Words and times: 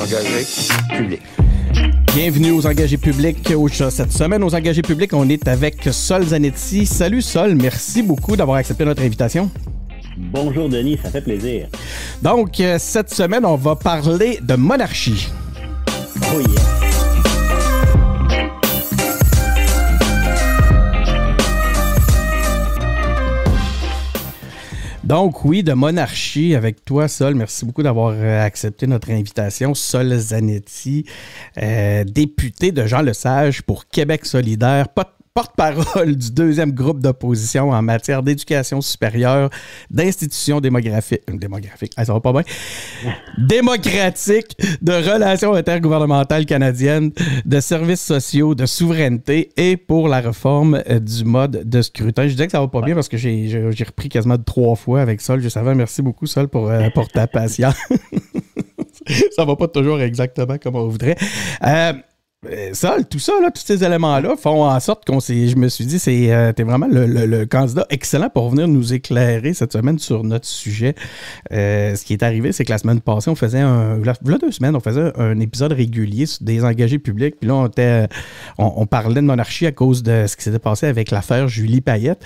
engagés 0.00 0.46
publics. 0.96 1.22
Bienvenue 2.14 2.52
aux 2.52 2.66
engagés 2.66 2.96
publics. 2.96 3.52
Cette 3.90 4.12
semaine, 4.12 4.42
aux 4.42 4.54
engagés 4.54 4.82
publics, 4.82 5.12
on 5.12 5.28
est 5.28 5.46
avec 5.46 5.88
Sol 5.92 6.24
Zanetti. 6.24 6.86
Salut 6.86 7.20
Sol, 7.20 7.54
merci 7.54 8.02
beaucoup 8.02 8.34
d'avoir 8.34 8.56
accepté 8.56 8.84
notre 8.84 9.02
invitation. 9.02 9.50
Bonjour 10.16 10.68
Denis, 10.68 10.98
ça 11.02 11.10
fait 11.10 11.20
plaisir. 11.20 11.68
Donc, 12.22 12.60
euh, 12.60 12.76
cette 12.78 13.10
semaine, 13.10 13.44
on 13.44 13.56
va 13.56 13.76
parler 13.76 14.38
de 14.42 14.54
monarchie. 14.54 15.28
Oh 16.34 16.40
yeah. 16.40 16.69
Donc, 25.10 25.44
oui, 25.44 25.64
de 25.64 25.72
monarchie 25.72 26.54
avec 26.54 26.84
toi, 26.84 27.08
Sol. 27.08 27.34
Merci 27.34 27.64
beaucoup 27.64 27.82
d'avoir 27.82 28.14
euh, 28.14 28.44
accepté 28.44 28.86
notre 28.86 29.10
invitation. 29.10 29.74
Sol 29.74 30.16
Zanetti, 30.16 31.04
euh, 31.60 32.04
député 32.04 32.70
de 32.70 32.86
Jean 32.86 33.02
Lesage 33.02 33.62
pour 33.62 33.88
Québec 33.88 34.24
solidaire. 34.24 34.86
Porte-parole 35.34 36.16
du 36.16 36.32
deuxième 36.32 36.72
groupe 36.72 37.00
d'opposition 37.00 37.70
en 37.70 37.82
matière 37.82 38.22
d'éducation 38.22 38.80
supérieure, 38.80 39.50
d'institutions 39.90 40.60
démographiques, 40.60 41.22
euh, 41.30 41.36
démographiques, 41.36 41.92
ah, 41.96 42.04
ça 42.04 42.12
va 42.12 42.20
pas 42.20 42.32
bien, 42.32 42.42
démocratiques, 43.38 44.56
de 44.82 44.92
relations 44.92 45.54
intergouvernementales 45.54 46.46
canadiennes, 46.46 47.12
de 47.44 47.60
services 47.60 48.04
sociaux, 48.04 48.54
de 48.54 48.66
souveraineté 48.66 49.50
et 49.56 49.76
pour 49.76 50.08
la 50.08 50.20
réforme 50.20 50.82
euh, 50.88 50.98
du 50.98 51.24
mode 51.24 51.68
de 51.68 51.82
scrutin. 51.82 52.24
Je 52.24 52.32
disais 52.32 52.46
que 52.46 52.52
ça 52.52 52.60
va 52.60 52.68
pas 52.68 52.82
bien 52.82 52.94
parce 52.94 53.08
que 53.08 53.16
j'ai 53.16 53.84
repris 53.86 54.08
quasiment 54.08 54.38
trois 54.38 54.74
fois 54.74 55.00
avec 55.00 55.20
Sol. 55.20 55.40
Je 55.40 55.48
savais, 55.48 55.74
merci 55.74 56.02
beaucoup 56.02 56.26
Sol 56.26 56.48
pour, 56.48 56.68
euh, 56.68 56.90
pour 56.90 57.08
ta 57.08 57.26
patience. 57.28 57.76
ça 59.36 59.44
va 59.44 59.56
pas 59.56 59.68
toujours 59.68 60.00
exactement 60.00 60.58
comme 60.58 60.76
on 60.76 60.88
voudrait. 60.88 61.16
Euh, 61.64 61.92
ça, 62.72 62.96
tout 63.08 63.18
ça, 63.18 63.34
tous 63.54 63.60
ces 63.60 63.84
éléments-là 63.84 64.34
font 64.34 64.64
en 64.64 64.80
sorte 64.80 65.04
qu'on 65.04 65.20
s'est. 65.20 65.48
Je 65.48 65.56
me 65.56 65.68
suis 65.68 65.84
dit, 65.84 65.98
c'est 65.98 66.32
euh, 66.32 66.52
t'es 66.54 66.62
vraiment 66.62 66.86
le, 66.90 67.44
candidat 67.44 67.86
excellent 67.90 68.30
pour 68.30 68.48
venir 68.48 68.66
nous 68.66 68.94
éclairer 68.94 69.52
cette 69.52 69.72
semaine 69.72 69.98
sur 69.98 70.24
notre 70.24 70.46
sujet. 70.46 70.94
Euh, 71.52 71.94
ce 71.94 72.04
qui 72.04 72.14
est 72.14 72.22
arrivé, 72.22 72.52
c'est 72.52 72.64
que 72.64 72.70
la 72.70 72.78
semaine 72.78 73.02
passée, 73.02 73.28
on 73.28 73.34
faisait 73.34 73.60
un. 73.60 73.98
Là, 73.98 74.38
deux 74.38 74.52
semaines, 74.52 74.74
on 74.74 74.80
faisait 74.80 75.12
un 75.18 75.38
épisode 75.38 75.72
régulier 75.72 76.24
sur 76.24 76.42
des 76.42 76.64
engagés 76.64 76.98
publics. 76.98 77.36
Puis 77.38 77.48
là, 77.48 77.56
on, 77.56 77.66
était, 77.66 78.08
on, 78.56 78.86
parlait 78.86 79.20
de 79.20 79.26
monarchie 79.26 79.66
à 79.66 79.72
cause 79.72 80.02
de 80.02 80.26
ce 80.26 80.34
qui 80.36 80.44
s'était 80.44 80.58
passé 80.58 80.86
avec 80.86 81.10
l'affaire 81.10 81.46
Julie 81.46 81.82
Payette. 81.82 82.24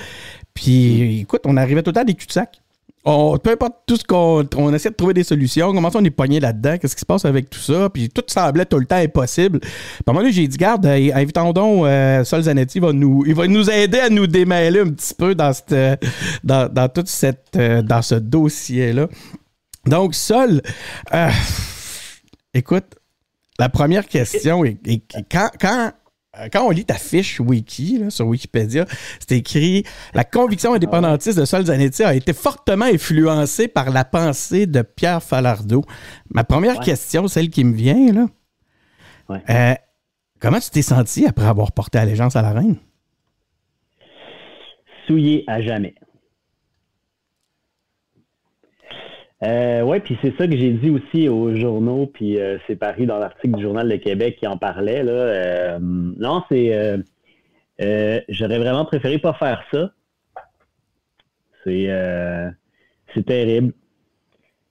Puis 0.54 1.22
écoute, 1.22 1.42
on 1.44 1.56
arrivait 1.56 1.82
tout 1.82 1.90
le 1.90 1.94
temps 1.94 2.02
à 2.02 2.04
des 2.04 2.14
cul-de-sac 2.14 2.60
on, 3.04 3.38
peu 3.38 3.50
importe 3.50 3.74
tout 3.86 3.96
ce 3.96 4.04
qu'on 4.04 4.46
on 4.56 4.72
essaie 4.72 4.90
de 4.90 4.94
trouver 4.94 5.14
des 5.14 5.24
solutions, 5.24 5.72
comment 5.72 5.90
ça 5.90 5.98
on 5.98 6.04
est 6.04 6.10
pogné 6.10 6.40
là-dedans, 6.40 6.78
qu'est-ce 6.78 6.94
qui 6.94 7.00
se 7.00 7.06
passe 7.06 7.24
avec 7.24 7.50
tout 7.50 7.60
ça, 7.60 7.90
puis 7.90 8.08
tout 8.08 8.22
semblait 8.26 8.64
tout 8.64 8.78
le 8.78 8.86
temps 8.86 8.96
impossible. 8.96 9.60
Puis 9.60 9.70
à 10.06 10.10
un 10.10 10.14
moment 10.14 10.28
j'ai 10.30 10.48
dit, 10.48 10.56
garde, 10.56 10.86
euh, 10.86 11.10
invitons 11.14 11.52
donc 11.52 11.84
euh, 11.84 12.24
Sol 12.24 12.42
Zanetti, 12.42 12.80
va 12.80 12.92
nous, 12.92 13.24
il 13.26 13.34
va 13.34 13.46
nous 13.46 13.70
aider 13.70 13.98
à 13.98 14.08
nous 14.08 14.26
démêler 14.26 14.80
un 14.80 14.90
petit 14.90 15.14
peu 15.14 15.34
dans, 15.34 15.52
cette, 15.52 15.72
euh, 15.72 15.96
dans, 16.42 16.72
dans 16.72 16.88
cette, 17.04 17.56
dans 17.56 18.02
ce 18.02 18.14
dossier-là. 18.14 19.08
Donc, 19.86 20.14
Sol, 20.14 20.62
écoute, 22.54 22.86
la 23.58 23.68
première 23.68 24.06
question 24.06 24.64
est, 24.64 24.78
quand, 25.30 25.50
quand 25.60 25.86
euh, 25.86 25.90
quand 26.52 26.66
on 26.66 26.70
lit 26.70 26.84
ta 26.84 26.94
fiche 26.94 27.40
wiki 27.40 28.02
sur 28.08 28.26
Wikipédia, 28.26 28.86
c'est 29.20 29.36
écrit 29.36 29.84
La 30.14 30.24
conviction 30.24 30.74
indépendantiste 30.74 31.38
de 31.38 31.44
Sol 31.44 31.66
Zanetti 31.66 32.02
a 32.02 32.14
été 32.14 32.32
fortement 32.32 32.86
influencée 32.86 33.68
par 33.68 33.90
la 33.90 34.04
pensée 34.04 34.66
de 34.66 34.82
Pierre 34.82 35.22
Falardeau. 35.22 35.82
Ma 36.30 36.44
première 36.44 36.80
question, 36.80 37.28
celle 37.28 37.50
qui 37.50 37.64
me 37.64 37.74
vient, 37.74 38.12
là. 38.12 38.26
Euh, 39.48 39.74
comment 40.40 40.60
tu 40.60 40.70
t'es 40.70 40.82
senti 40.82 41.26
après 41.26 41.46
avoir 41.46 41.72
porté 41.72 41.98
allégeance 41.98 42.36
à 42.36 42.42
la 42.42 42.52
reine? 42.52 42.76
Souillé 45.06 45.44
à 45.46 45.60
jamais. 45.60 45.94
Euh, 49.44 49.82
oui, 49.82 50.00
puis 50.00 50.16
c'est 50.22 50.34
ça 50.36 50.46
que 50.46 50.56
j'ai 50.56 50.72
dit 50.72 50.90
aussi 50.90 51.28
aux 51.28 51.54
journaux, 51.54 52.06
puis 52.06 52.38
euh, 52.38 52.56
c'est 52.66 52.76
paru 52.76 53.04
dans 53.04 53.18
l'article 53.18 53.56
du 53.56 53.62
Journal 53.62 53.88
de 53.88 53.96
Québec 53.96 54.36
qui 54.38 54.46
en 54.46 54.56
parlait. 54.56 55.02
Là. 55.02 55.12
Euh, 55.12 55.78
non, 55.80 56.42
c'est. 56.48 57.04
J'aurais 58.28 58.58
vraiment 58.58 58.84
préféré 58.84 59.18
pas 59.18 59.34
faire 59.34 59.62
ça. 59.72 59.92
C'est 61.64 61.88
c'est 63.12 63.26
terrible. 63.26 63.72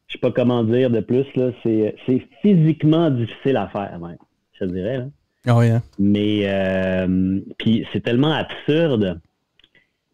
Je 0.07 0.13
sais 0.13 0.19
pas 0.19 0.31
comment 0.31 0.63
dire 0.63 0.89
de 0.89 1.01
plus. 1.01 1.25
là. 1.35 1.51
C'est 1.63 2.27
physiquement 2.41 3.09
difficile 3.11 3.57
à 3.57 3.67
faire, 3.67 3.99
même, 3.99 4.17
je 4.53 4.65
dirais. 4.65 4.97
Là. 4.97 5.05
Oh, 5.49 5.61
Mais 5.99 7.05
puis 7.57 7.85
c'est 7.93 8.01
tellement 8.01 8.31
absurde, 8.31 9.19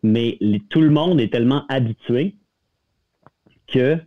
mais 0.03 0.37
tout 0.69 0.81
le 0.81 0.89
monde 0.89 1.21
est 1.21 1.31
tellement 1.31 1.65
habitué 1.69 2.35
que 3.67 3.99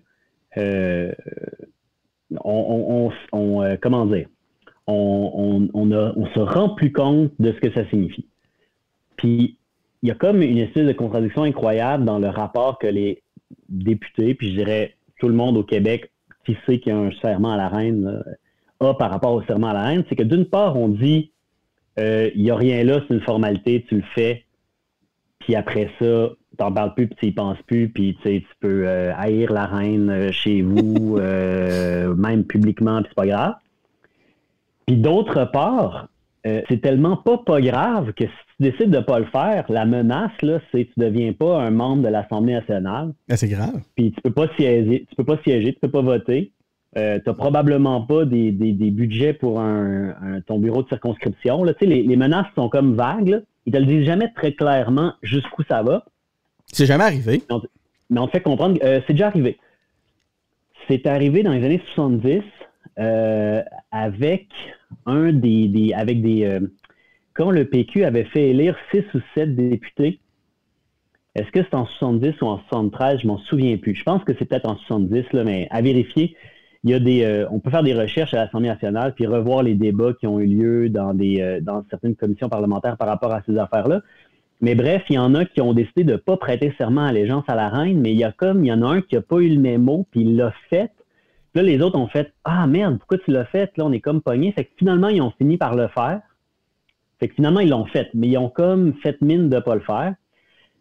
on, 2.44 3.10
se 6.34 6.40
rend 6.40 6.70
plus 6.70 6.92
compte 6.92 7.32
de 7.38 7.52
ce 7.52 7.60
que 7.60 7.72
ça 7.72 7.88
signifie. 7.90 8.26
Puis, 9.16 9.58
il 10.02 10.08
y 10.08 10.12
a 10.12 10.14
comme 10.14 10.42
une 10.42 10.58
espèce 10.58 10.86
de 10.86 10.92
contradiction 10.92 11.44
incroyable 11.44 12.04
dans 12.04 12.18
le 12.18 12.28
rapport 12.28 12.78
que 12.78 12.88
les 12.88 13.22
députés, 13.68 14.34
puis 14.34 14.50
je 14.50 14.56
dirais 14.56 14.96
tout 15.18 15.28
le 15.28 15.34
monde 15.34 15.56
au 15.56 15.62
Québec 15.62 16.10
qui 16.44 16.56
sait 16.66 16.80
qu'il 16.80 16.92
y 16.92 16.96
a 16.96 16.98
un 16.98 17.12
serment 17.20 17.52
à 17.52 17.56
la 17.56 17.68
reine, 17.68 18.22
a 18.80 18.94
par 18.94 19.10
rapport 19.10 19.32
au 19.32 19.42
serment 19.42 19.68
à 19.68 19.74
la 19.74 19.82
reine, 19.84 20.04
c'est 20.08 20.16
que 20.16 20.24
d'une 20.24 20.46
part, 20.46 20.76
on 20.76 20.88
dit 20.88 21.30
euh, 21.98 22.30
il 22.34 22.42
n'y 22.42 22.50
a 22.50 22.56
rien 22.56 22.82
là, 22.84 23.00
c'est 23.06 23.14
une 23.14 23.20
formalité, 23.20 23.84
tu 23.88 23.96
le 23.96 24.04
fais, 24.14 24.44
puis 25.44 25.56
après 25.56 25.90
ça, 25.98 26.30
t'en 26.56 26.72
parles 26.72 26.94
plus, 26.94 27.08
puis 27.08 27.16
tu 27.20 27.26
y 27.26 27.32
penses 27.32 27.58
plus, 27.66 27.88
puis 27.88 28.16
tu 28.22 28.42
peux 28.60 28.86
euh, 28.86 29.12
haïr 29.16 29.52
la 29.52 29.66
reine 29.66 30.10
euh, 30.10 30.32
chez 30.32 30.62
vous, 30.62 31.16
euh, 31.20 32.14
même 32.14 32.44
publiquement, 32.44 33.02
puis 33.02 33.08
c'est 33.10 33.16
pas 33.16 33.26
grave. 33.26 33.54
Puis 34.86 34.96
d'autre 34.96 35.50
part, 35.52 36.08
c'est 36.44 36.80
tellement 36.80 37.16
pas 37.16 37.38
pas 37.38 37.60
grave 37.60 38.12
que 38.14 38.24
si 38.24 38.30
tu 38.56 38.70
décides 38.70 38.90
de 38.90 38.98
pas 38.98 39.20
le 39.20 39.26
faire, 39.26 39.64
la 39.68 39.86
menace, 39.86 40.32
là, 40.42 40.58
c'est 40.72 40.86
que 40.86 40.94
tu 40.94 41.00
deviens 41.00 41.32
pas 41.32 41.62
un 41.62 41.70
membre 41.70 42.02
de 42.02 42.08
l'Assemblée 42.08 42.54
nationale. 42.54 43.12
Ah, 43.30 43.36
c'est 43.36 43.48
grave. 43.48 43.80
Puis 43.94 44.10
tu 44.10 44.20
peux 44.22 44.32
pas 44.32 44.48
siéger, 44.56 45.06
tu 45.08 45.14
peux 45.14 45.24
pas 45.24 45.38
siéger, 45.44 45.72
tu 45.72 45.78
peux 45.78 45.90
pas 45.90 46.02
voter. 46.02 46.50
Euh, 46.98 47.20
tu 47.20 47.30
n'as 47.30 47.34
probablement 47.34 48.02
pas 48.02 48.24
des, 48.24 48.50
budgets 48.50 49.34
pour 49.34 49.60
un, 49.60 50.40
ton 50.46 50.58
bureau 50.58 50.82
de 50.82 50.88
circonscription. 50.88 51.62
Là. 51.62 51.74
Les, 51.80 52.02
les 52.02 52.16
menaces 52.16 52.48
sont 52.56 52.68
comme 52.68 52.96
vagues. 52.96 53.40
Ils 53.66 53.72
te 53.72 53.78
le 53.78 53.86
disent 53.86 54.06
jamais 54.06 54.32
très 54.34 54.52
clairement 54.52 55.14
jusqu'où 55.22 55.62
ça 55.64 55.82
va. 55.82 56.04
C'est 56.66 56.86
jamais 56.86 57.04
arrivé. 57.04 57.42
Mais 58.10 58.20
on, 58.20 58.26
te 58.26 58.32
fait 58.32 58.40
comprendre 58.40 58.78
que 58.78 58.84
euh, 58.84 59.00
c'est 59.06 59.12
déjà 59.12 59.28
arrivé. 59.28 59.58
C'est 60.88 61.06
arrivé 61.06 61.42
dans 61.42 61.52
les 61.52 61.64
années 61.64 61.82
70 61.94 62.42
euh, 62.98 63.62
avec 63.90 64.48
un 65.06 65.32
des, 65.32 65.92
avec 65.94 66.22
des 66.22 66.44
euh, 66.44 66.60
quand 67.34 67.50
le 67.50 67.64
PQ 67.64 68.04
avait 68.04 68.24
fait 68.24 68.50
élire 68.50 68.76
six 68.90 69.04
ou 69.14 69.20
sept 69.34 69.54
députés. 69.54 70.18
Est-ce 71.34 71.50
que 71.50 71.60
c'est 71.62 71.74
en 71.74 71.86
70 71.86 72.42
ou 72.42 72.46
en 72.46 72.58
73? 72.68 73.20
Je 73.22 73.26
m'en 73.26 73.38
souviens 73.38 73.78
plus. 73.78 73.94
Je 73.94 74.02
pense 74.02 74.22
que 74.24 74.32
c'est 74.38 74.44
peut-être 74.44 74.68
en 74.68 74.76
70, 74.76 75.32
là, 75.32 75.44
mais 75.44 75.66
à 75.70 75.80
vérifier. 75.80 76.36
Il 76.84 76.90
y 76.90 76.94
a 76.94 76.98
des, 76.98 77.46
on 77.50 77.60
peut 77.60 77.70
faire 77.70 77.84
des 77.84 77.94
recherches 77.94 78.34
à 78.34 78.38
l'Assemblée 78.38 78.68
nationale 78.68 79.14
puis 79.14 79.26
revoir 79.26 79.62
les 79.62 79.74
débats 79.74 80.14
qui 80.14 80.26
ont 80.26 80.40
eu 80.40 80.46
lieu 80.46 80.88
dans, 80.88 81.14
des, 81.14 81.60
dans 81.62 81.84
certaines 81.90 82.16
commissions 82.16 82.48
parlementaires 82.48 82.96
par 82.96 83.06
rapport 83.06 83.32
à 83.32 83.42
ces 83.46 83.56
affaires-là. 83.56 84.00
Mais 84.62 84.76
bref, 84.76 85.02
il 85.10 85.16
y 85.16 85.18
en 85.18 85.34
a 85.34 85.44
qui 85.44 85.60
ont 85.60 85.74
décidé 85.74 86.04
de 86.04 86.12
ne 86.12 86.16
pas 86.16 86.36
prêter 86.36 86.72
serment 86.78 87.04
allégeance 87.04 87.44
à 87.48 87.56
la 87.56 87.68
reine, 87.68 88.00
mais 88.00 88.12
il 88.12 88.18
y 88.18 88.24
a 88.24 88.30
comme, 88.30 88.64
il 88.64 88.68
y 88.68 88.72
en 88.72 88.80
a 88.82 88.86
un 88.86 89.02
qui 89.02 89.16
n'a 89.16 89.20
pas 89.20 89.38
eu 89.38 89.48
le 89.48 89.60
mémo, 89.60 90.06
puis 90.12 90.20
il 90.20 90.36
l'a 90.36 90.54
fait. 90.70 90.92
Là, 91.54 91.62
les 91.62 91.82
autres 91.82 91.98
ont 91.98 92.06
fait 92.06 92.32
Ah 92.44 92.68
merde, 92.68 92.98
pourquoi 92.98 93.18
tu 93.18 93.32
l'as 93.32 93.44
fait? 93.44 93.76
Là, 93.76 93.84
on 93.84 93.92
est 93.92 94.00
comme 94.00 94.22
pogné. 94.22 94.52
Fait 94.52 94.64
que 94.64 94.70
finalement, 94.78 95.08
ils 95.08 95.20
ont 95.20 95.32
fini 95.32 95.58
par 95.58 95.74
le 95.74 95.88
faire. 95.88 96.20
Fait 97.18 97.26
que 97.26 97.34
finalement, 97.34 97.58
ils 97.58 97.70
l'ont 97.70 97.86
fait, 97.86 98.08
mais 98.14 98.28
ils 98.28 98.38
ont 98.38 98.48
comme 98.48 98.94
fait 99.02 99.20
mine 99.20 99.48
de 99.48 99.56
ne 99.56 99.60
pas 99.60 99.74
le 99.74 99.80
faire. 99.80 100.14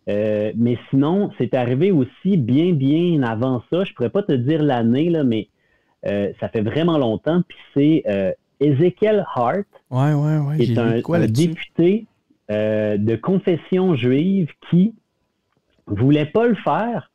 Euh, 0.09 0.51
mais 0.55 0.77
sinon, 0.91 1.31
c'est 1.39 1.55
arrivé 1.55 1.91
aussi 1.91 2.37
bien, 2.37 2.73
bien 2.73 3.23
avant 3.23 3.63
ça. 3.71 3.83
Je 3.83 3.93
pourrais 3.93 4.09
pas 4.11 4.23
te 4.23 4.33
dire 4.33 4.61
l'année, 4.61 5.09
là, 5.09 5.23
mais 5.23 5.49
euh, 6.07 6.31
ça 6.39 6.49
fait 6.49 6.61
vraiment 6.61 6.97
longtemps. 6.97 7.41
Puis 7.47 7.57
c'est 7.73 8.03
euh, 8.07 8.31
Ezekiel 8.59 9.25
Hart, 9.35 9.65
ouais, 9.89 10.13
ouais, 10.13 10.37
ouais. 10.37 10.57
qui 10.57 10.71
est 10.71 10.77
un 10.77 11.27
député 11.27 12.07
euh, 12.51 12.97
de 12.97 13.15
confession 13.15 13.95
juive 13.95 14.49
qui 14.69 14.93
voulait 15.87 16.25
pas 16.25 16.47
le 16.47 16.55
faire 16.55 17.07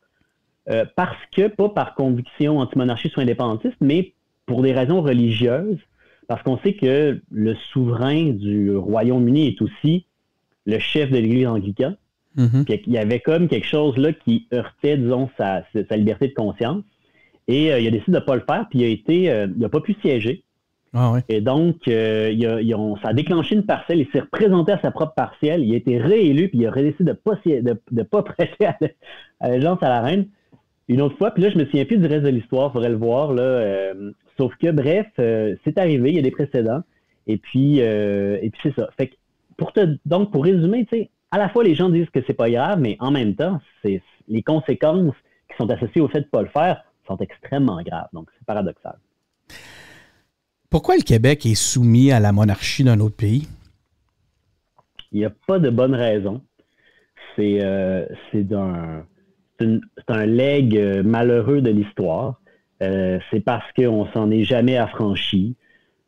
parce 0.97 1.15
que, 1.33 1.47
pas 1.47 1.69
par 1.69 1.95
conviction 1.95 2.59
anti-monarchiste 2.59 3.15
ou 3.15 3.21
indépendantiste, 3.21 3.77
mais 3.79 4.11
pour 4.45 4.61
des 4.61 4.73
raisons 4.73 5.01
religieuses, 5.01 5.79
parce 6.27 6.43
qu'on 6.43 6.57
sait 6.57 6.73
que 6.73 7.21
le 7.31 7.55
souverain 7.71 8.31
du 8.31 8.75
Royaume-Uni 8.75 9.47
est 9.47 9.61
aussi 9.61 10.05
le 10.65 10.77
chef 10.79 11.09
de 11.09 11.17
l'Église 11.17 11.47
anglicane. 11.47 11.95
Mm-hmm. 12.37 12.81
Il 12.85 12.93
y 12.93 12.97
avait 12.97 13.19
comme 13.19 13.47
quelque 13.47 13.65
chose 13.65 13.97
là 13.97 14.13
qui 14.13 14.47
heurtait, 14.53 14.97
disons, 14.97 15.29
sa, 15.37 15.63
liberté 15.91 16.27
de 16.27 16.33
conscience. 16.33 16.83
Et 17.47 17.71
euh, 17.71 17.79
il 17.79 17.87
a 17.87 17.91
décidé 17.91 18.11
de 18.11 18.17
ne 18.17 18.25
pas 18.25 18.35
le 18.35 18.43
faire, 18.47 18.67
puis 18.69 18.79
il 18.79 18.83
a 18.85 18.87
été, 18.87 19.23
il 19.23 19.59
n'a 19.59 19.69
pas 19.69 19.81
pu 19.81 19.95
siéger. 20.01 20.43
Ah 20.93 21.13
Et 21.29 21.41
donc, 21.41 21.87
euh, 21.87 22.33
ça 23.01 23.09
a 23.09 23.13
déclenché 23.13 23.55
une 23.55 23.65
parcelle. 23.65 23.99
Il 23.99 24.07
s'est 24.11 24.21
représenté 24.21 24.71
à 24.71 24.79
sa 24.79 24.91
propre 24.91 25.13
partielle. 25.13 25.63
Il 25.63 25.73
a 25.73 25.77
été 25.77 25.97
réélu, 25.97 26.49
puis 26.49 26.59
il 26.59 26.67
a 26.67 26.71
décidé 26.71 27.03
de 27.03 27.11
ne 27.11 27.73
de, 27.91 28.03
pas 28.03 28.23
prêter 28.23 28.65
à 28.65 29.49
l'agence 29.49 29.77
à 29.81 29.89
la 29.89 30.01
reine 30.01 30.27
une 30.87 31.01
autre 31.01 31.17
fois. 31.17 31.31
Puis 31.31 31.43
là, 31.43 31.49
je 31.49 31.57
me 31.57 31.65
souviens 31.65 31.85
plus 31.85 31.97
du 31.97 32.07
reste 32.07 32.23
de 32.23 32.29
l'histoire. 32.29 32.69
Il 32.69 32.73
faudrait 32.73 32.89
le 32.89 32.95
voir. 32.95 33.33
Là, 33.33 33.43
euh, 33.43 34.11
sauf 34.37 34.55
que, 34.55 34.71
bref, 34.71 35.07
euh, 35.19 35.55
c'est 35.65 35.77
arrivé. 35.77 36.09
Il 36.09 36.15
y 36.15 36.19
a 36.19 36.23
des 36.23 36.31
précédents. 36.31 36.81
Et 37.27 37.37
puis, 37.37 37.79
et 37.79 38.49
puis 38.51 38.59
c'est 38.63 38.75
ça. 38.75 38.89
Fait 38.97 39.07
que 39.07 39.15
pour 39.57 39.73
te, 39.73 39.97
donc, 40.05 40.31
pour 40.31 40.45
résumer, 40.45 40.85
tu 40.85 40.97
sais, 40.97 41.09
à 41.31 41.37
la 41.37 41.49
fois, 41.49 41.65
les 41.65 41.75
gens 41.75 41.89
disent 41.89 42.09
que 42.09 42.21
c'est 42.25 42.33
pas 42.33 42.49
grave, 42.49 42.79
mais 42.79 42.95
en 43.01 43.11
même 43.11 43.35
temps, 43.35 43.59
c'est 43.83 44.01
les 44.29 44.41
conséquences 44.41 45.15
qui 45.49 45.57
sont 45.57 45.69
associées 45.69 46.01
au 46.01 46.07
fait 46.07 46.21
de 46.21 46.25
ne 46.25 46.29
pas 46.29 46.41
le 46.41 46.47
faire 46.47 46.83
sont 47.07 47.17
extrêmement 47.17 47.81
graves. 47.81 48.09
Donc, 48.13 48.29
c'est 48.37 48.45
paradoxal. 48.45 48.97
Pourquoi 50.69 50.97
le 50.97 51.01
Québec 51.01 51.45
est 51.45 51.55
soumis 51.55 52.11
à 52.11 52.19
la 52.19 52.31
monarchie 52.31 52.83
d'un 52.83 52.99
autre 52.99 53.15
pays? 53.15 53.47
Il 55.11 55.19
n'y 55.19 55.25
a 55.25 55.31
pas 55.47 55.59
de 55.59 55.69
bonne 55.69 55.95
raison. 55.95 56.41
C'est 57.35 57.59
euh, 57.63 58.05
un, 58.51 59.03
un 60.07 60.25
leg 60.25 60.77
euh, 60.77 61.03
malheureux 61.03 61.61
de 61.61 61.71
l'histoire. 61.71 62.41
Euh, 62.83 63.19
c'est 63.31 63.39
parce 63.39 63.71
qu'on 63.73 64.07
s'en 64.11 64.29
est 64.29 64.43
jamais 64.43 64.77
affranchi. 64.77 65.55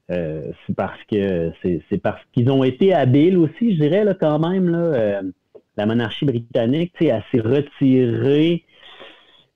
c'est 0.09 0.75
parce 0.75 1.01
que 1.09 1.51
c'est 1.61 2.01
parce 2.01 2.21
qu'ils 2.33 2.49
ont 2.49 2.63
été 2.63 2.93
habiles 2.93 3.37
aussi, 3.37 3.75
je 3.75 3.81
dirais, 3.81 4.03
là, 4.03 4.15
quand 4.15 4.39
même, 4.39 4.67
là, 4.69 5.21
la 5.77 5.85
monarchie 5.85 6.25
britannique, 6.25 6.93
à 7.03 7.21
s'est 7.31 7.39
retirée 7.39 8.65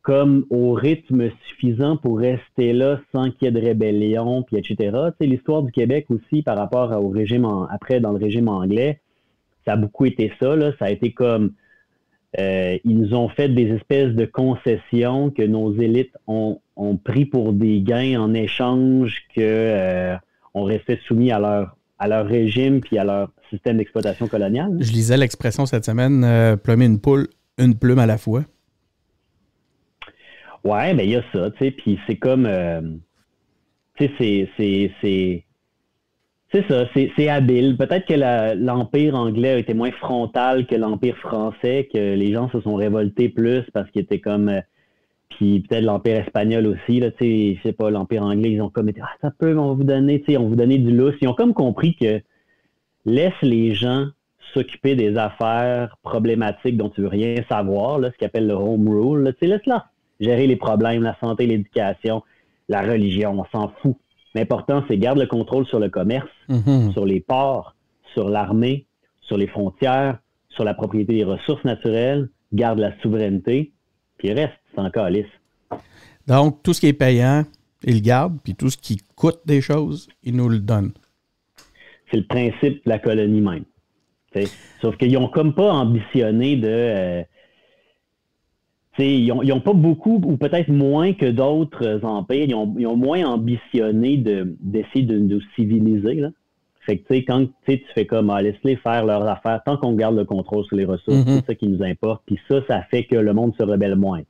comme 0.03 0.45
au 0.49 0.73
rythme 0.73 1.29
suffisant 1.47 1.95
pour 1.95 2.19
rester 2.19 2.73
là 2.73 2.99
sans 3.13 3.31
qu'il 3.31 3.45
y 3.45 3.47
ait 3.47 3.51
de 3.51 3.59
rébellion, 3.59 4.43
puis 4.43 4.57
etc. 4.57 4.75
Tu 4.77 4.89
sais, 4.91 5.25
l'histoire 5.25 5.63
du 5.63 5.71
Québec 5.71 6.07
aussi 6.09 6.43
par 6.43 6.57
rapport 6.57 6.91
au 7.01 7.09
régime 7.09 7.47
après 7.71 8.01
dans 8.01 8.11
le 8.11 8.17
régime 8.17 8.49
anglais, 8.49 8.99
ça 9.65 9.73
a 9.73 9.75
beaucoup 9.77 10.05
été 10.05 10.31
ça. 10.41 10.57
Là. 10.57 10.73
Ça 10.77 10.85
a 10.85 10.91
été 10.91 11.13
comme 11.13 11.53
euh, 12.37 12.77
ils 12.83 12.97
nous 12.97 13.13
ont 13.13 13.29
fait 13.29 13.47
des 13.47 13.69
espèces 13.69 14.13
de 14.13 14.25
concessions 14.25 15.29
que 15.29 15.43
nos 15.43 15.73
élites 15.73 16.17
ont, 16.27 16.59
ont 16.75 16.97
pris 16.97 17.25
pour 17.25 17.53
des 17.53 17.79
gains 17.81 18.19
en 18.19 18.33
échange 18.33 19.23
que 19.33 19.41
euh, 19.41 20.15
on 20.53 20.63
restait 20.63 20.99
soumis 21.07 21.31
à 21.31 21.39
leur 21.39 21.77
à 21.99 22.07
leur 22.09 22.25
régime 22.25 22.81
puis 22.81 22.97
à 22.97 23.05
leur 23.05 23.31
système 23.49 23.77
d'exploitation 23.77 24.27
coloniale. 24.27 24.75
Je 24.79 24.91
lisais 24.91 25.15
l'expression 25.15 25.65
cette 25.65 25.85
semaine, 25.85 26.25
euh, 26.25 26.57
plumer 26.57 26.85
une 26.85 26.99
poule, 26.99 27.27
une 27.57 27.75
plume 27.75 27.99
à 27.99 28.05
la 28.05 28.17
fois. 28.17 28.43
Ouais, 30.63 30.93
mais 30.93 31.05
il 31.05 31.11
y 31.11 31.15
a 31.15 31.23
ça, 31.33 31.51
tu 31.51 31.57
sais, 31.59 31.71
puis 31.71 31.99
c'est 32.07 32.15
comme, 32.15 32.45
euh, 32.45 32.81
tu 33.95 34.07
sais, 34.07 34.49
c'est, 34.57 34.91
c'est, 35.01 35.43
c'est 36.53 36.67
ça, 36.69 36.85
c'est 36.93 37.29
habile. 37.29 37.75
Peut-être 37.77 38.05
que 38.05 38.13
l'Empire 38.55 39.15
anglais 39.15 39.49
a 39.49 39.57
été 39.57 39.73
moins 39.73 39.91
frontal 39.91 40.67
que 40.67 40.75
l'Empire 40.75 41.17
français, 41.17 41.89
que 41.91 42.13
les 42.13 42.31
gens 42.31 42.49
se 42.51 42.61
sont 42.61 42.75
révoltés 42.75 43.27
plus 43.27 43.63
parce 43.73 43.89
qu'ils 43.91 44.03
étaient 44.03 44.19
comme. 44.19 44.49
Euh, 44.49 44.61
puis 45.29 45.61
peut-être 45.61 45.83
l'Empire 45.83 46.17
espagnol 46.17 46.67
aussi, 46.67 46.99
là, 46.99 47.09
tu 47.09 47.17
sais, 47.25 47.55
je 47.55 47.61
sais 47.63 47.73
pas, 47.73 47.89
l'Empire 47.89 48.23
anglais, 48.23 48.51
ils 48.51 48.61
ont 48.61 48.69
comme 48.69 48.87
été, 48.89 49.01
ah, 49.03 49.09
ça 49.19 49.31
peut, 49.31 49.57
on 49.57 49.69
va 49.69 49.73
vous 49.73 49.83
donner, 49.83 50.21
tu 50.21 50.31
sais, 50.31 50.37
on 50.37 50.43
va 50.43 50.49
vous 50.49 50.55
donner 50.55 50.77
du 50.77 50.95
lousse. 50.95 51.15
Ils 51.21 51.27
ont 51.27 51.33
comme 51.33 51.55
compris 51.55 51.95
que 51.95 52.21
laisse 53.05 53.33
les 53.41 53.73
gens 53.73 54.05
s'occuper 54.53 54.95
des 54.95 55.17
affaires 55.17 55.97
problématiques 56.03 56.77
dont 56.77 56.89
tu 56.89 57.01
veux 57.01 57.07
rien 57.07 57.35
savoir, 57.49 57.97
là, 57.97 58.11
ce 58.11 58.17
qu'ils 58.17 58.27
appellent 58.27 58.47
le 58.47 58.53
home 58.53 58.87
rule, 58.87 59.33
tu 59.33 59.47
sais, 59.47 59.51
laisse-la 59.51 59.87
gérer 60.19 60.47
les 60.47 60.55
problèmes, 60.55 61.03
la 61.03 61.17
santé, 61.19 61.45
l'éducation, 61.45 62.23
la 62.69 62.81
religion, 62.81 63.39
on 63.39 63.45
s'en 63.57 63.71
fout. 63.81 63.97
L'important, 64.35 64.83
c'est 64.87 64.97
garde 64.97 65.19
le 65.19 65.27
contrôle 65.27 65.65
sur 65.67 65.79
le 65.79 65.89
commerce, 65.89 66.29
mhm. 66.49 66.91
sur 66.91 67.05
les 67.05 67.19
ports, 67.19 67.75
sur 68.13 68.29
l'armée, 68.29 68.85
sur 69.21 69.37
les 69.37 69.47
frontières, 69.47 70.19
sur 70.49 70.63
la 70.63 70.73
propriété 70.73 71.13
des 71.13 71.23
ressources 71.23 71.63
naturelles, 71.63 72.29
garde 72.51 72.79
la 72.79 72.97
souveraineté, 73.01 73.71
puis 74.17 74.31
reste, 74.31 74.53
c'est 74.73 74.81
encore 74.81 75.09
lisse. 75.09 75.25
Donc, 76.27 76.63
tout 76.63 76.73
ce 76.73 76.81
qui 76.81 76.87
est 76.87 76.93
payant, 76.93 77.43
il 77.83 78.01
garde, 78.01 78.37
puis 78.43 78.55
tout 78.55 78.69
ce 78.69 78.77
qui 78.77 78.97
coûte 79.15 79.39
des 79.45 79.61
choses, 79.61 80.07
il 80.23 80.35
nous 80.35 80.49
le 80.49 80.59
donne. 80.59 80.93
C'est 82.09 82.17
le 82.17 82.25
principe 82.25 82.85
de 82.85 82.89
la 82.89 82.99
colonie 82.99 83.41
même. 83.41 83.65
Sauf 84.81 84.97
qu'ils 84.97 85.13
n'ont 85.13 85.27
comme 85.27 85.53
pas 85.53 85.71
ambitionné 85.71 86.55
de 86.55 86.67
euh, 86.67 87.23
ils 88.99 89.27
n'ont 89.27 89.59
pas 89.61 89.73
beaucoup, 89.73 90.21
ou 90.23 90.37
peut-être 90.37 90.69
moins 90.69 91.13
que 91.13 91.25
d'autres 91.25 92.01
empires, 92.03 92.45
ils 92.47 92.55
ont, 92.87 92.95
moins 92.95 93.25
ambitionné 93.25 94.17
d'essayer 94.17 95.05
de, 95.05 95.17
nous 95.17 95.41
civiliser. 95.55 96.15
Là. 96.15 96.29
Fait 96.85 96.97
que, 96.97 97.13
quand 97.13 97.47
tu 97.65 97.81
fais 97.95 98.05
comme, 98.05 98.29
ah, 98.29 98.41
laisse-les 98.41 98.75
faire 98.75 99.05
leurs 99.05 99.25
affaires, 99.27 99.61
tant 99.65 99.77
qu'on 99.77 99.93
garde 99.93 100.15
le 100.15 100.25
contrôle 100.25 100.65
sur 100.65 100.75
les 100.75 100.85
ressources, 100.85 101.17
mm-hmm. 101.17 101.39
c'est 101.39 101.45
ça 101.45 101.55
qui 101.55 101.67
nous 101.67 101.83
importe. 101.83 102.23
Puis 102.25 102.39
ça, 102.47 102.61
ça 102.67 102.81
fait 102.91 103.05
que 103.05 103.15
le 103.15 103.33
monde 103.33 103.53
se 103.57 103.63
rebelle 103.63 103.95
moins, 103.95 104.21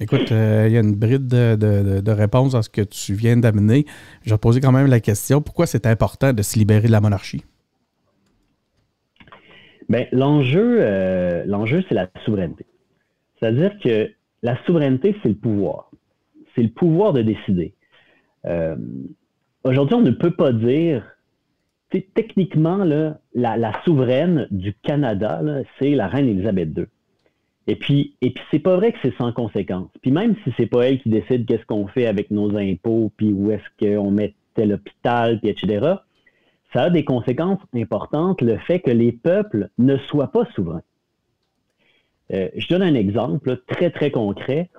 Écoute, 0.00 0.32
euh, 0.32 0.66
il 0.68 0.74
y 0.74 0.76
a 0.76 0.80
une 0.80 0.94
bride 0.94 1.28
de, 1.28 2.00
de, 2.00 2.10
réponse 2.10 2.54
à 2.54 2.60
ce 2.60 2.68
que 2.68 2.82
tu 2.82 3.14
viens 3.14 3.38
d'amener. 3.38 3.86
Je 4.22 4.34
vais 4.34 4.38
poser 4.38 4.60
quand 4.60 4.72
même 4.72 4.86
la 4.86 5.00
question, 5.00 5.40
pourquoi 5.40 5.66
c'est 5.66 5.86
important 5.86 6.34
de 6.34 6.42
se 6.42 6.58
libérer 6.58 6.88
de 6.88 6.92
la 6.92 7.00
monarchie? 7.00 7.42
Bien, 9.88 10.06
l'enjeu, 10.12 10.78
euh, 10.80 11.44
l'enjeu, 11.46 11.82
c'est 11.88 11.94
la 11.94 12.08
souveraineté. 12.24 12.66
C'est-à-dire 13.42 13.76
que 13.80 14.08
la 14.44 14.56
souveraineté, 14.64 15.16
c'est 15.22 15.30
le 15.30 15.34
pouvoir. 15.34 15.90
C'est 16.54 16.62
le 16.62 16.68
pouvoir 16.68 17.12
de 17.12 17.22
décider. 17.22 17.74
Euh, 18.44 18.76
aujourd'hui, 19.64 19.96
on 19.96 20.02
ne 20.02 20.12
peut 20.12 20.30
pas 20.30 20.52
dire, 20.52 21.04
techniquement, 22.14 22.84
la, 23.34 23.82
souveraine 23.84 24.46
du 24.52 24.74
Canada, 24.74 25.42
c'est 25.78 25.90
la 25.90 26.06
reine 26.06 26.28
Élisabeth 26.28 26.68
II. 26.76 26.84
Et 27.66 27.74
puis, 27.74 28.14
et 28.20 28.30
puis 28.30 28.44
c'est 28.52 28.60
pas 28.60 28.76
vrai 28.76 28.92
que 28.92 28.98
c'est 29.02 29.16
sans 29.16 29.32
conséquence. 29.32 29.90
Puis 30.02 30.12
même 30.12 30.36
si 30.44 30.52
c'est 30.56 30.66
pas 30.66 30.86
elle 30.86 31.00
qui 31.00 31.08
décide 31.08 31.46
qu'est-ce 31.46 31.66
qu'on 31.66 31.88
fait 31.88 32.06
avec 32.06 32.30
nos 32.30 32.56
impôts, 32.56 33.10
puis 33.16 33.32
où 33.32 33.50
est-ce 33.50 33.64
qu'on 33.78 34.10
met 34.12 34.34
l'hôpital, 34.56 35.40
puis 35.40 35.50
etc., 35.50 35.94
ça 36.72 36.84
a 36.84 36.90
des 36.90 37.04
conséquences 37.04 37.60
importantes, 37.74 38.40
le 38.40 38.56
fait 38.58 38.80
que 38.80 38.90
les 38.90 39.12
peuples 39.12 39.68
ne 39.78 39.96
soient 39.96 40.32
pas 40.32 40.46
souverains. 40.54 40.82
Euh, 42.32 42.48
je 42.56 42.66
donne 42.68 42.82
un 42.82 42.94
exemple 42.94 43.58
très, 43.66 43.90
très 43.90 44.10
concret. 44.10 44.70